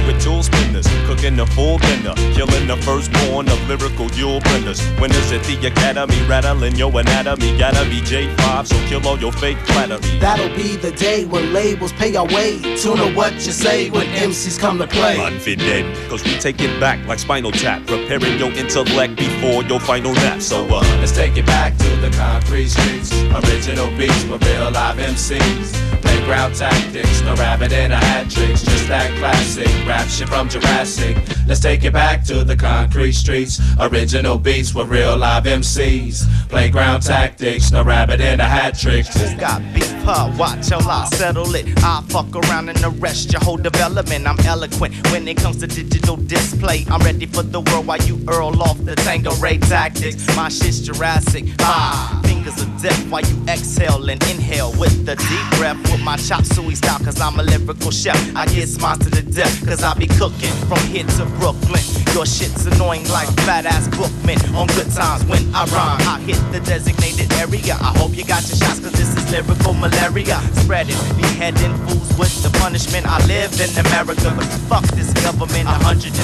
With 0.06 0.22
tool 0.22 0.42
spinners, 0.42 0.86
cooking 1.06 1.36
the 1.36 1.46
full 1.46 1.78
dinner, 1.78 2.14
killing 2.36 2.66
the 2.68 2.76
firstborn 2.86 3.48
of 3.48 3.58
lyrical 3.68 4.08
Yule 4.12 4.40
blenders. 4.40 4.80
Winners 5.00 5.32
at 5.32 5.42
the 5.44 5.56
academy, 5.66 6.18
rattling 6.28 6.76
your 6.76 6.92
anatomy. 7.00 7.58
Gotta 7.58 7.84
be 7.90 8.00
J5, 8.02 8.66
so 8.66 8.76
kill 8.86 9.06
all 9.08 9.18
your 9.18 9.32
fake 9.32 9.58
flattery. 9.66 9.98
That'll 10.20 10.54
be 10.54 10.76
the 10.76 10.92
day 10.92 11.24
when 11.24 11.52
labels 11.56 11.92
pay 11.94 12.14
our 12.16 12.26
way. 12.26 12.60
Tune 12.76 12.98
to 12.98 13.08
what 13.14 13.32
you 13.46 13.52
say 13.52 13.88
when 13.88 14.06
MCs 14.28 14.58
come 14.58 14.76
to 14.78 14.86
play. 14.86 15.16
Confident, 15.16 15.86
cause 16.10 16.22
we 16.22 16.32
take 16.38 16.60
it 16.60 16.78
back 16.78 16.98
like 17.06 17.18
spinal 17.18 17.50
tap, 17.50 17.80
preparing 17.86 18.38
your 18.38 18.52
intellect 18.52 19.16
before 19.16 19.62
your 19.64 19.80
final 19.80 20.12
nap. 20.12 20.42
So, 20.42 20.66
uh, 20.66 20.82
Let's 21.00 21.12
take 21.12 21.36
it 21.38 21.46
back 21.46 21.74
to 21.78 21.88
the 22.04 22.10
concrete 22.10 22.68
streets. 22.68 23.10
Original 23.40 23.88
beats 23.96 24.24
with 24.24 24.44
real 24.44 24.70
live 24.70 24.98
MCs. 24.98 25.86
Playground 26.02 26.54
tactics, 26.54 27.22
no 27.22 27.34
rabbit 27.36 27.72
in 27.72 27.90
a 27.90 27.96
hat 27.96 28.30
tricks. 28.30 28.62
Just 28.62 28.88
that 28.88 29.10
classic 29.18 29.68
rap 29.86 30.08
shit 30.08 30.28
from 30.28 30.48
Jurassic. 30.48 31.16
Let's 31.46 31.60
take 31.60 31.84
it 31.84 31.92
back 31.92 32.24
to 32.24 32.44
the 32.44 32.56
concrete 32.56 33.12
streets. 33.12 33.60
Original 33.80 34.36
beats 34.36 34.74
with 34.74 34.88
real 34.88 35.16
live 35.16 35.44
MCs. 35.44 36.48
Playground 36.48 37.02
tactics, 37.02 37.70
no 37.70 37.82
rabbit 37.82 38.20
in 38.20 38.40
a 38.40 38.44
hat 38.44 38.78
tricks. 38.78 39.08
Who 39.20 39.36
got 39.38 39.62
beef, 39.72 39.90
huh? 40.02 40.32
Watch 40.36 40.68
how 40.70 40.80
I 40.88 41.06
settle 41.06 41.45
it. 41.54 41.66
I 41.82 42.02
fuck 42.08 42.34
around 42.34 42.68
and 42.68 42.78
arrest 42.82 43.32
your 43.32 43.40
whole 43.42 43.56
development. 43.56 44.26
I'm 44.26 44.38
eloquent 44.40 44.94
when 45.10 45.26
it 45.28 45.36
comes 45.36 45.58
to 45.58 45.66
digital 45.66 46.16
display. 46.16 46.84
I'm 46.90 47.00
ready 47.00 47.26
for 47.26 47.42
the 47.42 47.60
world 47.60 47.86
while 47.86 48.02
you 48.02 48.18
earl 48.28 48.62
off 48.62 48.78
the 48.84 48.96
Tango 48.96 49.34
Ray 49.36 49.58
tactics. 49.58 50.26
My 50.36 50.48
shit's 50.48 50.80
Jurassic. 50.80 51.44
Five 51.58 52.25
fingers 52.46 52.62
of 52.62 52.82
death 52.82 53.10
while 53.10 53.22
you 53.22 53.36
exhale 53.48 54.08
and 54.08 54.22
inhale 54.30 54.72
with 54.78 55.04
the 55.04 55.16
deep 55.16 55.58
breath 55.58 55.76
with 55.90 56.02
my 56.02 56.16
chop 56.16 56.44
suey 56.44 56.74
style. 56.74 56.98
Cause 56.98 57.20
I'm 57.20 57.38
a 57.38 57.42
lyrical 57.42 57.90
chef. 57.90 58.16
I 58.36 58.46
get 58.46 58.68
smart 58.68 59.00
to 59.00 59.10
the 59.10 59.22
death. 59.22 59.66
Cause 59.66 59.82
I 59.82 59.94
be 59.94 60.06
cooking 60.06 60.52
from 60.68 60.78
here 60.86 61.04
to 61.04 61.24
Brooklyn. 61.38 61.82
Your 62.14 62.26
shit's 62.26 62.66
annoying 62.66 63.08
like 63.08 63.28
fat 63.44 63.66
ass 63.66 63.88
bookmen 63.88 64.38
on 64.54 64.66
good 64.68 64.90
times 64.92 65.24
when 65.26 65.42
I 65.54 65.64
rhyme. 65.66 66.00
I 66.06 66.20
hit 66.20 66.40
the 66.52 66.60
designated 66.60 67.32
area. 67.34 67.74
I 67.80 67.92
hope 67.98 68.16
you 68.16 68.24
got 68.24 68.46
your 68.48 68.56
shots 68.56 68.80
cause 68.80 68.92
this 68.92 69.16
is 69.16 69.30
lyrical 69.30 69.74
malaria. 69.74 70.38
Spreading, 70.62 70.98
beheading 71.16 71.74
fools 71.86 72.10
with 72.18 72.34
the 72.42 72.50
punishment. 72.58 73.06
I 73.06 73.18
live 73.26 73.52
in 73.60 73.70
America, 73.86 74.32
but 74.36 74.46
fuck 74.70 74.84
this 74.94 75.12
government. 75.22 75.66
150 75.66 76.14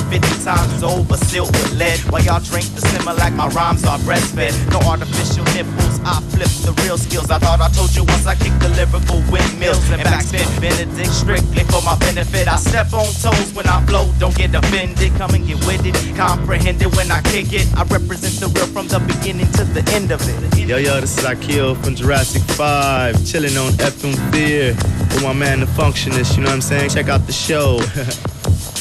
times 0.45 0.83
over, 0.83 1.17
sealed 1.17 1.53
with 1.53 1.73
lead. 1.75 1.99
While 2.11 2.23
y'all 2.23 2.41
drink 2.41 2.67
the 2.75 2.81
simmer 2.81 3.15
like 3.15 3.35
my 3.35 3.49
rhymes 3.49 3.85
are 3.85 3.99
breastfed. 4.01 4.57
No 4.71 4.79
artificial 4.89 5.45
nipples, 5.55 6.01
I 6.13 6.21
flip 6.29 6.53
the 6.69 6.73
real 6.85 6.99
skills. 6.99 7.31
I 7.31 7.39
thought 7.39 7.61
I 7.61 7.69
told 7.73 7.97
you 7.97 8.05
once 8.05 8.27
I 8.27 8.35
kicked 8.35 8.61
the 8.61 8.69
lyrical 8.77 9.25
windmills 9.33 9.81
and 9.89 10.03
backspin. 10.03 10.45
Benedict 10.61 11.09
strictly 11.09 11.65
for 11.73 11.81
my 11.81 11.97
benefit. 11.99 12.47
I 12.49 12.57
step 12.57 12.93
on 12.93 13.09
toes 13.25 13.53
when 13.55 13.67
I 13.67 13.81
flow, 13.87 14.13
don't 14.19 14.37
get 14.37 14.55
offended. 14.55 15.13
Come 15.17 15.33
and 15.33 15.47
get 15.47 15.57
with 15.65 15.87
it, 15.87 15.97
comprehend 16.15 16.83
it 16.83 16.95
when 16.97 17.11
I 17.11 17.23
kick 17.23 17.53
it. 17.55 17.67
I 17.75 17.85
represent 17.85 18.37
the 18.45 18.49
real 18.53 18.69
from 18.69 18.89
the 18.89 19.01
beginning 19.01 19.51
to 19.53 19.65
the 19.65 19.81
end 19.97 20.11
of 20.13 20.21
it. 20.29 20.69
Yo, 20.69 20.77
yo, 20.77 21.01
this 21.01 21.17
is 21.17 21.25
Akil 21.25 21.77
from 21.77 21.95
Jurassic 21.95 22.43
5, 22.43 23.25
chilling 23.25 23.57
on 23.57 23.73
FM 23.81 24.15
Fear 24.31 24.75
with 24.75 25.23
my 25.23 25.33
man, 25.33 25.61
the 25.61 25.67
Functionist, 25.67 26.37
you 26.37 26.43
know 26.43 26.51
what 26.51 26.57
I'm 26.57 26.61
saying? 26.61 26.91
Check 26.91 27.09
out 27.09 27.27
the 27.27 27.33
show. 27.33 27.81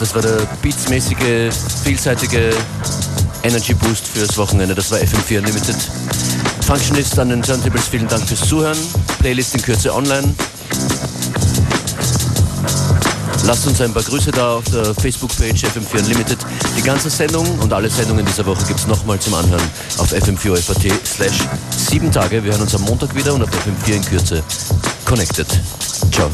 das 0.00 0.14
war 0.14 0.22
der 0.22 0.48
beatsmäßige, 0.62 1.52
vielseitige 1.84 2.50
Energy 3.42 3.74
Boost 3.74 4.08
fürs 4.08 4.36
Wochenende. 4.38 4.74
Das 4.74 4.90
war 4.90 4.98
FM4 4.98 5.38
Unlimited. 5.38 5.76
Functionist 6.66 7.18
an 7.18 7.28
den 7.28 7.42
Turntables, 7.42 7.88
vielen 7.88 8.08
Dank 8.08 8.26
fürs 8.26 8.40
Zuhören. 8.48 8.78
Playlist 9.18 9.54
in 9.54 9.62
Kürze 9.62 9.94
online. 9.94 10.34
Lasst 13.44 13.66
uns 13.66 13.80
ein 13.80 13.92
paar 13.92 14.02
Grüße 14.02 14.30
da 14.30 14.56
auf 14.56 14.64
der 14.64 14.94
Facebook-Page 14.94 15.64
FM4 15.64 15.98
Unlimited. 15.98 16.38
Die 16.76 16.82
ganze 16.82 17.10
Sendung 17.10 17.46
und 17.58 17.72
alle 17.72 17.90
Sendungen 17.90 18.24
dieser 18.24 18.46
Woche 18.46 18.64
gibt 18.64 18.80
es 18.80 18.86
nochmal 18.86 19.18
zum 19.18 19.34
Anhören 19.34 19.62
auf 19.98 20.12
fm4.at 20.12 21.06
slash 21.06 21.46
7 21.90 22.10
Tage. 22.10 22.42
Wir 22.42 22.52
hören 22.52 22.62
uns 22.62 22.74
am 22.74 22.82
Montag 22.82 23.14
wieder 23.14 23.34
und 23.34 23.42
auf 23.42 23.50
FM4 23.50 23.94
in 23.94 24.04
Kürze 24.04 24.42
connected. 25.04 25.46
Ciao. 26.10 26.30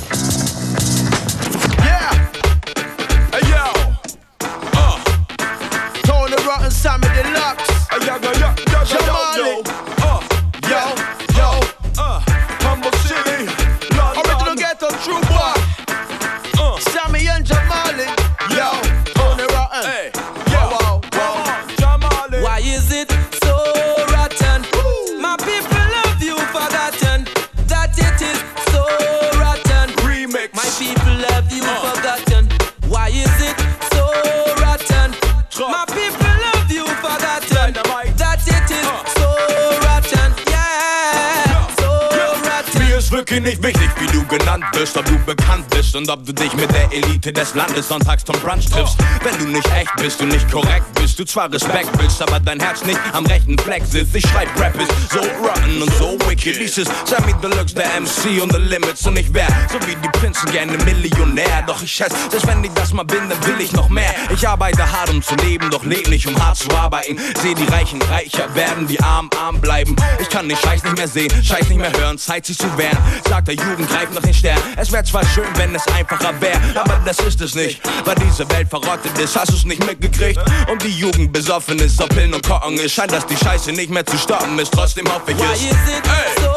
Und 45.97 46.11
ob 46.11 46.25
du 46.27 46.33
dich 46.33 46.53
mit 46.55 46.71
der 46.73 46.93
Elite 46.93 47.33
des 47.33 47.55
Landes 47.55 47.89
sonntags 47.89 48.25
zum 48.25 48.37
Brunch 48.41 48.67
triffst. 48.67 48.99
Wenn 49.23 49.39
du 49.39 49.53
nicht 49.53 49.69
echt 49.73 49.95
bist 49.97 50.21
und 50.21 50.29
nicht 50.29 50.51
korrekt 50.51 50.96
du 51.17 51.25
zwar 51.25 51.51
Respekt 51.51 51.89
willst, 51.99 52.21
aber 52.21 52.39
dein 52.41 52.61
Herz 52.61 52.85
nicht 52.85 53.01
am 53.13 53.25
rechten 53.27 53.59
Fleck 53.59 53.85
sitzt. 53.87 54.15
Ich 54.15 54.27
schreib 54.29 54.49
Rap 54.61 54.75
ist 54.81 54.91
so 55.11 55.21
rotten 55.21 55.83
und 55.83 55.93
so 55.95 56.19
wicked. 56.29 56.61
Dieses 56.61 56.89
Sammy 57.05 57.33
Deluxe, 57.43 57.75
der 57.75 57.87
MC 58.01 58.43
und 58.43 58.53
the 58.53 58.59
Limits 58.59 59.07
und 59.07 59.19
ich 59.19 59.33
wär, 59.33 59.47
so 59.73 59.79
wie 59.87 59.97
die 59.97 60.09
Prinzen, 60.19 60.51
gerne 60.53 60.77
Millionär. 60.85 61.65
Doch 61.67 61.83
ich 61.83 61.91
schätze, 61.91 62.17
selbst 62.31 62.47
wenn 62.47 62.63
ich 62.63 62.71
das 62.73 62.93
mal 62.93 63.05
bin, 63.05 63.29
dann 63.29 63.47
will 63.47 63.61
ich 63.61 63.73
noch 63.73 63.89
mehr. 63.89 64.15
Ich 64.31 64.47
arbeite 64.47 64.91
hart, 64.91 65.11
um 65.11 65.23
zu 65.23 65.35
leben, 65.37 65.71
doch 65.71 65.85
leb 65.85 66.09
nicht, 66.09 66.27
um 66.27 66.39
hart 66.39 66.59
zu 66.59 66.71
arbeiten. 66.77 67.19
Seh 67.43 67.55
die 67.55 67.65
Reichen 67.65 68.01
reicher 68.03 68.55
werden, 68.55 68.87
die 68.87 69.01
Armen 69.01 69.31
arm 69.39 69.61
bleiben. 69.61 69.97
Ich 70.21 70.29
kann 70.29 70.49
den 70.49 70.59
Scheiß 70.59 70.83
nicht 70.85 70.99
mehr 70.99 71.09
sehen, 71.09 71.31
Scheiß 71.43 71.69
nicht 71.69 71.81
mehr 71.81 71.93
hören, 71.99 72.19
Zeit 72.19 72.45
sich 72.45 72.59
zu 72.59 72.77
wehren. 72.77 72.99
Sagt 73.29 73.49
der 73.49 73.55
Jugend, 73.55 73.89
greift 73.89 74.15
nach 74.15 74.23
den 74.23 74.35
Stern. 74.35 74.59
Es 74.77 74.93
wäre 74.93 75.05
zwar 75.05 75.25
schön, 75.25 75.49
wenn 75.57 75.75
es 75.75 75.87
einfacher 75.89 76.39
wäre, 76.41 76.61
aber 76.75 77.01
das 77.05 77.19
ist 77.21 77.41
es 77.41 77.55
nicht. 77.55 77.81
Weil 78.05 78.17
diese 78.17 78.49
Welt 78.51 78.69
verrottet 78.69 79.17
ist, 79.19 79.35
hast 79.37 79.53
du's 79.53 79.65
nicht 79.65 79.85
mitgekriegt. 79.87 80.41
Und 80.71 80.83
die 80.83 80.89
Jugend 80.89 81.06
besoffen 81.13 81.79
ist, 81.79 82.01
auf 82.03 82.09
Pillen 82.09 82.35
und 82.35 82.47
Kochen 82.47 82.75
ist. 82.79 82.93
Scheint, 82.93 83.13
dass 83.13 83.27
die 83.27 83.37
Scheiße 83.37 83.73
nicht 83.73 83.91
mehr 83.91 84.05
zu 84.05 84.17
stoppen 84.19 84.59
ist. 84.59 84.73
Trotzdem 84.73 85.07
hoffe 85.13 85.33
ich 85.33 85.39
Why 85.39 85.45
es. 85.53 85.61
is 85.61 85.67
it 85.71 86.05
so 86.41 86.51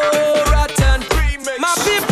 rotten? 0.51 1.05
My 1.59 1.73
people 1.83 2.08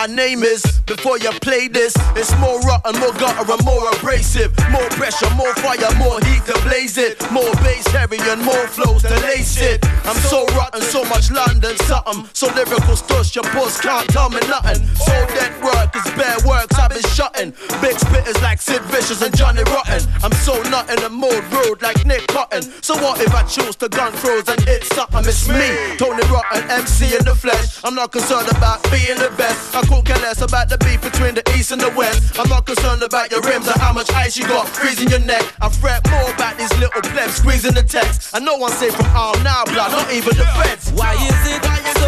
my 0.00 0.06
name 0.06 0.42
is 0.42 0.62
before 0.86 1.18
you 1.18 1.30
play 1.44 1.68
this. 1.68 1.92
It's 2.16 2.32
more 2.38 2.58
rotten, 2.60 2.98
more 3.00 3.12
gutter, 3.20 3.52
and 3.52 3.64
more 3.66 3.86
abrasive. 3.92 4.50
More 4.70 4.88
pressure, 4.96 5.28
more 5.36 5.54
fire, 5.56 5.92
more 5.98 6.18
heat 6.20 6.42
to 6.46 6.58
blaze 6.64 6.96
it. 6.96 7.20
More 7.30 7.52
bass 7.60 7.86
and 7.94 8.42
more 8.42 8.66
flows 8.66 9.02
to 9.02 9.14
lace 9.20 9.60
it. 9.60 9.84
I'm 10.04 10.16
so 10.16 10.46
rotten, 10.56 10.82
so 10.82 11.04
much 11.04 11.30
London, 11.30 11.76
something. 11.84 12.28
So 12.32 12.46
lyrical 12.54 12.96
stush, 12.96 13.34
your 13.34 13.44
boss 13.52 13.80
can't 13.80 14.08
tell 14.08 14.30
me 14.30 14.40
nothing. 14.48 14.80
So 14.96 15.12
that 15.36 15.52
work 15.62 15.94
is 15.94 16.10
bare 16.16 16.38
works, 16.46 16.78
I've 16.78 16.90
been 16.90 17.02
shutting. 17.02 17.50
Big 17.80 17.96
spitters 17.96 18.40
like 18.42 18.60
Sid 18.60 18.82
Vicious 18.82 19.22
and 19.22 19.36
Johnny 19.36 19.62
Rotten. 19.64 20.00
I'm 20.30 20.38
so 20.46 20.62
not 20.70 20.88
in 20.90 21.00
the 21.02 21.10
mood, 21.10 21.42
rude 21.50 21.82
like 21.82 22.06
Nick 22.06 22.26
Cotton. 22.28 22.62
So 22.82 22.94
what 23.02 23.20
if 23.20 23.34
I 23.34 23.42
choose 23.42 23.74
to 23.82 23.88
gun 23.88 24.12
throws 24.12 24.46
and 24.48 24.60
hit 24.62 24.84
something? 24.84 25.26
It's 25.26 25.48
me, 25.48 25.98
Tony 25.98 26.22
Rotten, 26.30 26.62
MC 26.70 27.16
in 27.16 27.24
the 27.24 27.34
flesh. 27.34 27.82
I'm 27.82 27.96
not 27.96 28.12
concerned 28.12 28.46
about 28.46 28.78
being 28.94 29.18
the 29.18 29.34
best. 29.36 29.74
I 29.74 29.82
couldn't 29.82 30.04
care 30.04 30.18
less 30.22 30.40
about 30.40 30.68
the 30.68 30.78
beef 30.78 31.02
between 31.02 31.34
the 31.34 31.42
east 31.58 31.72
and 31.72 31.80
the 31.80 31.90
west. 31.98 32.38
I'm 32.38 32.48
not 32.48 32.64
concerned 32.64 33.02
about 33.02 33.32
your 33.32 33.42
rims 33.42 33.66
or 33.66 33.78
how 33.80 33.92
much 33.92 34.10
ice 34.12 34.36
you 34.36 34.46
got 34.46 34.68
freezing 34.68 35.10
your 35.10 35.18
neck. 35.26 35.42
I 35.60 35.68
fret 35.68 36.08
more 36.10 36.30
about 36.30 36.56
these 36.58 36.72
little 36.78 37.02
plebs 37.02 37.34
squeezing 37.34 37.74
the 37.74 37.82
text. 37.82 38.32
And 38.32 38.44
no 38.44 38.56
one 38.56 38.70
safe 38.70 38.94
from 38.94 39.10
all 39.16 39.34
now, 39.42 39.64
blood, 39.64 39.90
not 39.90 40.12
even 40.12 40.36
the 40.36 40.46
feds. 40.62 40.92
Why 40.92 41.14
is 41.14 41.40
it 41.42 41.62
so 41.98 42.06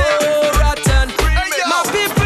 rotten? 0.62 1.10
My 1.66 1.82
people 1.90 2.21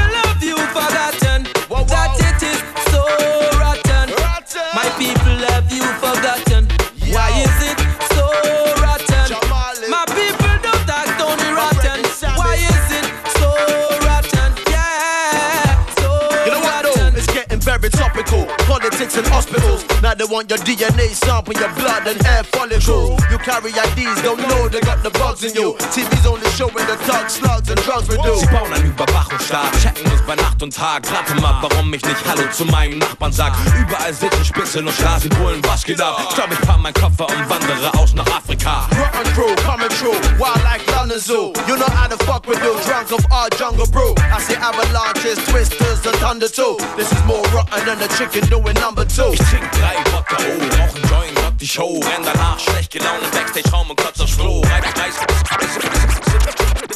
Politics 19.06 19.18
and 19.22 19.34
hospitals. 19.34 20.02
Now 20.02 20.14
they 20.14 20.24
want 20.24 20.50
your 20.50 20.58
DNA 20.66 21.14
sample, 21.14 21.54
your 21.54 21.72
blood 21.78 22.08
and 22.08 22.20
hair 22.26 22.42
follicle. 22.42 23.14
You 23.30 23.38
carry 23.38 23.70
IDs, 23.70 24.18
don't 24.22 24.40
know 24.42 24.68
they 24.68 24.80
got 24.80 25.04
the 25.04 25.10
bugs 25.10 25.44
in 25.44 25.54
you. 25.54 25.74
TV's 25.94 26.26
only 26.26 26.50
showing 26.58 26.75
the 26.86 26.96
thugs, 27.04 27.34
slugs 27.34 27.68
and 27.68 27.80
drugs 27.82 28.08
we 28.08 28.16
do. 28.22 28.36
Sie 28.36 28.46
bauen 28.46 28.72
einen 28.72 28.86
Überwachungsstaat, 28.86 29.72
checken 29.82 30.10
uns 30.10 30.22
bei 30.22 30.34
Nacht 30.36 30.62
und 30.62 30.74
Tag. 30.74 31.02
Rate 31.10 31.40
mal, 31.40 31.56
warum 31.60 31.92
ich 31.92 32.04
nicht 32.04 32.16
Hallo 32.28 32.42
zu 32.50 32.64
meinem 32.66 32.98
Nachbarn 32.98 33.32
sag. 33.32 33.52
Überall 33.78 34.14
sitzen 34.14 34.44
Spitzel 34.44 34.86
und 34.86 34.94
Straßenbullen, 34.94 35.62
was 35.64 35.84
geht 35.84 36.00
ab? 36.00 36.20
Ich 36.28 36.34
glaub, 36.34 36.50
ich 36.52 36.60
pack 36.60 36.78
meinen 36.78 36.94
Koffer 36.94 37.26
und 37.26 37.50
wandere 37.50 37.92
aus 37.98 38.14
nach 38.14 38.26
Afrika. 38.26 38.88
Rotten 38.96 39.32
crew 39.34 39.54
coming 39.66 39.88
true, 39.98 40.16
wild 40.38 40.62
like 40.64 40.82
London 40.94 41.18
Zoo. 41.18 41.52
You 41.66 41.76
know 41.76 41.90
how 41.96 42.08
the 42.08 42.22
fuck 42.24 42.46
we 42.46 42.54
do, 42.56 42.72
drunk 42.86 43.10
of 43.12 43.24
our 43.30 43.48
jungle 43.58 43.86
brew. 43.86 44.14
I 44.32 44.40
see 44.40 44.56
avalanches, 44.56 45.38
twisters 45.46 46.06
and 46.06 46.16
thunder 46.16 46.48
too. 46.48 46.76
This 46.96 47.10
is 47.10 47.24
more 47.26 47.42
rotten 47.54 47.84
than 47.84 47.98
the 47.98 48.08
chicken 48.16 48.48
doing 48.48 48.74
number 48.80 49.04
two. 49.04 49.32
Ich 49.32 49.42
trink 49.50 49.70
drei 49.72 49.96
Wodka, 50.12 50.36
oh, 50.38 50.78
rauch 50.78 50.94
einen 50.94 51.08
Joint, 51.08 51.38
rock 51.44 51.58
die 51.58 51.68
Show, 51.68 52.00
renn 52.00 52.24
danach 52.24 52.58
schlecht 52.58 52.92
gelaunt 52.92 53.22
Backstage-Raum 53.32 53.90
und 53.90 53.96
kotz 53.96 54.20
aufs 54.20 54.36
Klo. 54.36 54.60
Reib, 54.62 54.84
reiß, 54.84 55.16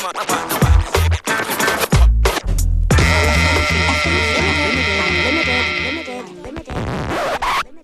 my, 0.03 0.13
my, 0.15 0.25
my, 0.25 0.59
my. 0.63 0.71